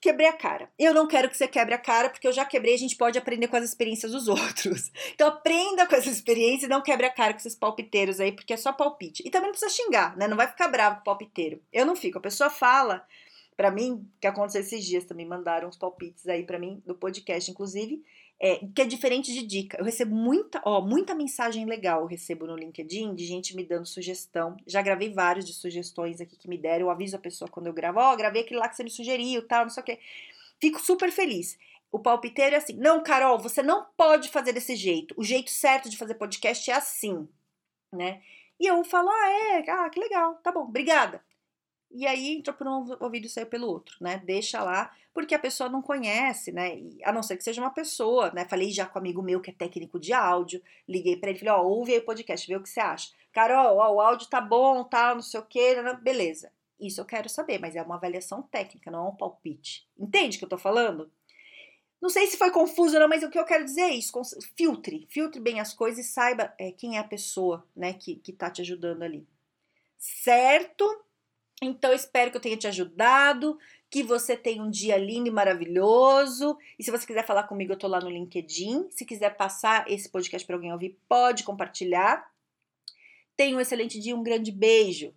quebrei 0.00 0.26
a 0.26 0.32
cara. 0.32 0.70
Eu 0.78 0.94
não 0.94 1.06
quero 1.06 1.28
que 1.28 1.36
você 1.36 1.46
quebre 1.46 1.74
a 1.74 1.78
cara, 1.78 2.08
porque 2.08 2.26
eu 2.26 2.32
já 2.32 2.44
quebrei, 2.44 2.74
a 2.74 2.78
gente 2.78 2.96
pode 2.96 3.18
aprender 3.18 3.48
com 3.48 3.56
as 3.56 3.64
experiências 3.64 4.12
dos 4.12 4.26
outros. 4.28 4.90
Então 5.14 5.28
aprenda 5.28 5.86
com 5.86 5.94
essa 5.94 6.08
experiência 6.08 6.66
e 6.66 6.68
não 6.68 6.82
quebre 6.82 7.06
a 7.06 7.10
cara 7.10 7.32
com 7.32 7.38
esses 7.38 7.54
palpiteiros 7.54 8.18
aí, 8.18 8.32
porque 8.32 8.54
é 8.54 8.56
só 8.56 8.72
palpite. 8.72 9.22
E 9.24 9.30
também 9.30 9.48
não 9.48 9.52
precisa 9.52 9.70
xingar, 9.70 10.16
né? 10.16 10.26
Não 10.26 10.36
vai 10.36 10.48
ficar 10.48 10.68
bravo 10.68 10.96
com 10.96 11.02
o 11.02 11.04
palpiteiro. 11.04 11.62
Eu 11.72 11.84
não 11.84 11.94
fico. 11.94 12.18
A 12.18 12.22
pessoa 12.22 12.48
fala 12.48 13.04
para 13.56 13.70
mim, 13.70 14.08
que 14.20 14.26
aconteceu 14.26 14.60
esses 14.60 14.84
dias 14.84 15.04
também, 15.04 15.26
mandaram 15.26 15.68
uns 15.68 15.76
palpites 15.76 16.26
aí 16.26 16.44
para 16.44 16.58
mim, 16.58 16.82
do 16.86 16.94
podcast, 16.94 17.50
inclusive, 17.50 18.02
é, 18.40 18.56
que 18.74 18.80
é 18.80 18.86
diferente 18.86 19.32
de 19.32 19.46
dica. 19.46 19.78
Eu 19.78 19.84
recebo 19.84 20.14
muita, 20.14 20.62
ó, 20.64 20.80
muita 20.80 21.14
mensagem 21.14 21.66
legal 21.66 22.00
eu 22.00 22.06
recebo 22.06 22.46
no 22.46 22.56
LinkedIn 22.56 23.14
de 23.14 23.26
gente 23.26 23.54
me 23.54 23.62
dando 23.62 23.86
sugestão. 23.86 24.56
Já 24.66 24.80
gravei 24.80 25.12
vários 25.12 25.44
de 25.44 25.52
sugestões 25.52 26.20
aqui 26.20 26.36
que 26.36 26.48
me 26.48 26.56
deram. 26.56 26.86
Eu 26.86 26.90
aviso 26.90 27.16
a 27.16 27.18
pessoa 27.18 27.50
quando 27.50 27.66
eu 27.66 27.72
gravo, 27.74 28.00
ó, 28.00 28.14
oh, 28.14 28.16
gravei 28.16 28.42
aquele 28.42 28.58
lá 28.58 28.68
que 28.68 28.76
você 28.76 28.82
me 28.82 28.90
sugeriu, 28.90 29.46
tal, 29.46 29.64
não 29.64 29.70
sei 29.70 29.82
o 29.82 29.86
quê. 29.86 29.98
Fico 30.58 30.80
super 30.80 31.12
feliz. 31.12 31.58
O 31.92 31.98
palpiteiro 31.98 32.54
é 32.54 32.58
assim: 32.58 32.74
não, 32.74 33.02
Carol, 33.02 33.38
você 33.38 33.62
não 33.62 33.84
pode 33.96 34.30
fazer 34.30 34.52
desse 34.52 34.74
jeito. 34.74 35.14
O 35.18 35.24
jeito 35.24 35.50
certo 35.50 35.90
de 35.90 35.98
fazer 35.98 36.14
podcast 36.14 36.70
é 36.70 36.74
assim, 36.74 37.28
né? 37.92 38.22
E 38.58 38.66
eu 38.66 38.84
falo, 38.84 39.08
ah, 39.08 39.30
é, 39.30 39.70
ah, 39.70 39.88
que 39.88 39.98
legal, 39.98 40.34
tá 40.42 40.52
bom, 40.52 40.64
obrigada. 40.64 41.22
E 41.90 42.06
aí 42.06 42.36
entrou 42.36 42.56
por 42.56 42.66
um 42.66 42.96
ouvido 43.00 43.26
e 43.26 43.28
saiu 43.28 43.46
pelo 43.46 43.66
outro, 43.66 43.96
né? 44.00 44.22
Deixa 44.24 44.62
lá, 44.62 44.94
porque 45.12 45.34
a 45.34 45.38
pessoa 45.38 45.68
não 45.68 45.82
conhece, 45.82 46.52
né? 46.52 46.76
E, 46.76 47.02
a 47.04 47.12
não 47.12 47.22
ser 47.22 47.36
que 47.36 47.42
seja 47.42 47.60
uma 47.60 47.70
pessoa, 47.70 48.30
né? 48.30 48.46
Falei 48.48 48.70
já 48.70 48.86
com 48.86 48.98
um 48.98 49.02
amigo 49.02 49.22
meu 49.22 49.40
que 49.40 49.50
é 49.50 49.52
técnico 49.52 49.98
de 49.98 50.12
áudio, 50.12 50.62
liguei 50.88 51.16
para 51.16 51.30
ele, 51.30 51.38
falei, 51.38 51.54
ó, 51.54 51.62
ouve 51.62 51.92
aí 51.92 51.98
o 51.98 52.04
podcast, 52.04 52.46
vê 52.46 52.56
o 52.56 52.62
que 52.62 52.68
você 52.68 52.80
acha. 52.80 53.12
Carol, 53.32 53.78
ó, 53.78 53.94
o 53.94 54.00
áudio 54.00 54.28
tá 54.28 54.40
bom, 54.40 54.84
tá, 54.84 55.14
não 55.14 55.22
sei 55.22 55.40
o 55.40 55.46
quê, 55.46 55.76
beleza. 56.00 56.52
Isso 56.78 57.00
eu 57.00 57.04
quero 57.04 57.28
saber, 57.28 57.58
mas 57.58 57.76
é 57.76 57.82
uma 57.82 57.96
avaliação 57.96 58.42
técnica, 58.42 58.90
não 58.90 59.06
é 59.06 59.08
um 59.10 59.16
palpite. 59.16 59.86
Entende 59.98 60.36
o 60.36 60.38
que 60.38 60.44
eu 60.44 60.48
tô 60.48 60.58
falando? 60.58 61.10
Não 62.00 62.08
sei 62.08 62.26
se 62.26 62.38
foi 62.38 62.50
confuso 62.50 62.94
ou 62.94 63.00
não, 63.00 63.08
mas 63.08 63.22
o 63.22 63.28
que 63.28 63.38
eu 63.38 63.44
quero 63.44 63.64
dizer 63.64 63.82
é 63.82 63.94
isso: 63.94 64.12
filtre, 64.56 65.06
filtre 65.10 65.38
bem 65.38 65.60
as 65.60 65.74
coisas 65.74 66.06
e 66.06 66.08
saiba 66.08 66.54
é, 66.58 66.72
quem 66.72 66.96
é 66.96 67.00
a 67.00 67.04
pessoa, 67.04 67.66
né, 67.76 67.92
que, 67.92 68.16
que 68.16 68.32
tá 68.32 68.50
te 68.50 68.62
ajudando 68.62 69.02
ali. 69.02 69.26
Certo? 69.98 71.04
Então, 71.62 71.92
espero 71.92 72.30
que 72.30 72.38
eu 72.38 72.40
tenha 72.40 72.56
te 72.56 72.66
ajudado, 72.66 73.58
que 73.90 74.02
você 74.02 74.34
tenha 74.34 74.62
um 74.62 74.70
dia 74.70 74.96
lindo 74.96 75.28
e 75.28 75.32
maravilhoso. 75.32 76.56
E 76.78 76.82
se 76.82 76.90
você 76.90 77.06
quiser 77.06 77.26
falar 77.26 77.42
comigo, 77.42 77.72
eu 77.72 77.78
tô 77.78 77.86
lá 77.86 78.00
no 78.00 78.08
LinkedIn. 78.08 78.90
Se 78.90 79.04
quiser 79.04 79.36
passar 79.36 79.90
esse 79.90 80.08
podcast 80.08 80.46
para 80.46 80.56
alguém 80.56 80.72
ouvir, 80.72 80.98
pode 81.06 81.44
compartilhar. 81.44 82.30
Tenha 83.36 83.56
um 83.56 83.60
excelente 83.60 84.00
dia, 84.00 84.16
um 84.16 84.22
grande 84.22 84.50
beijo. 84.50 85.14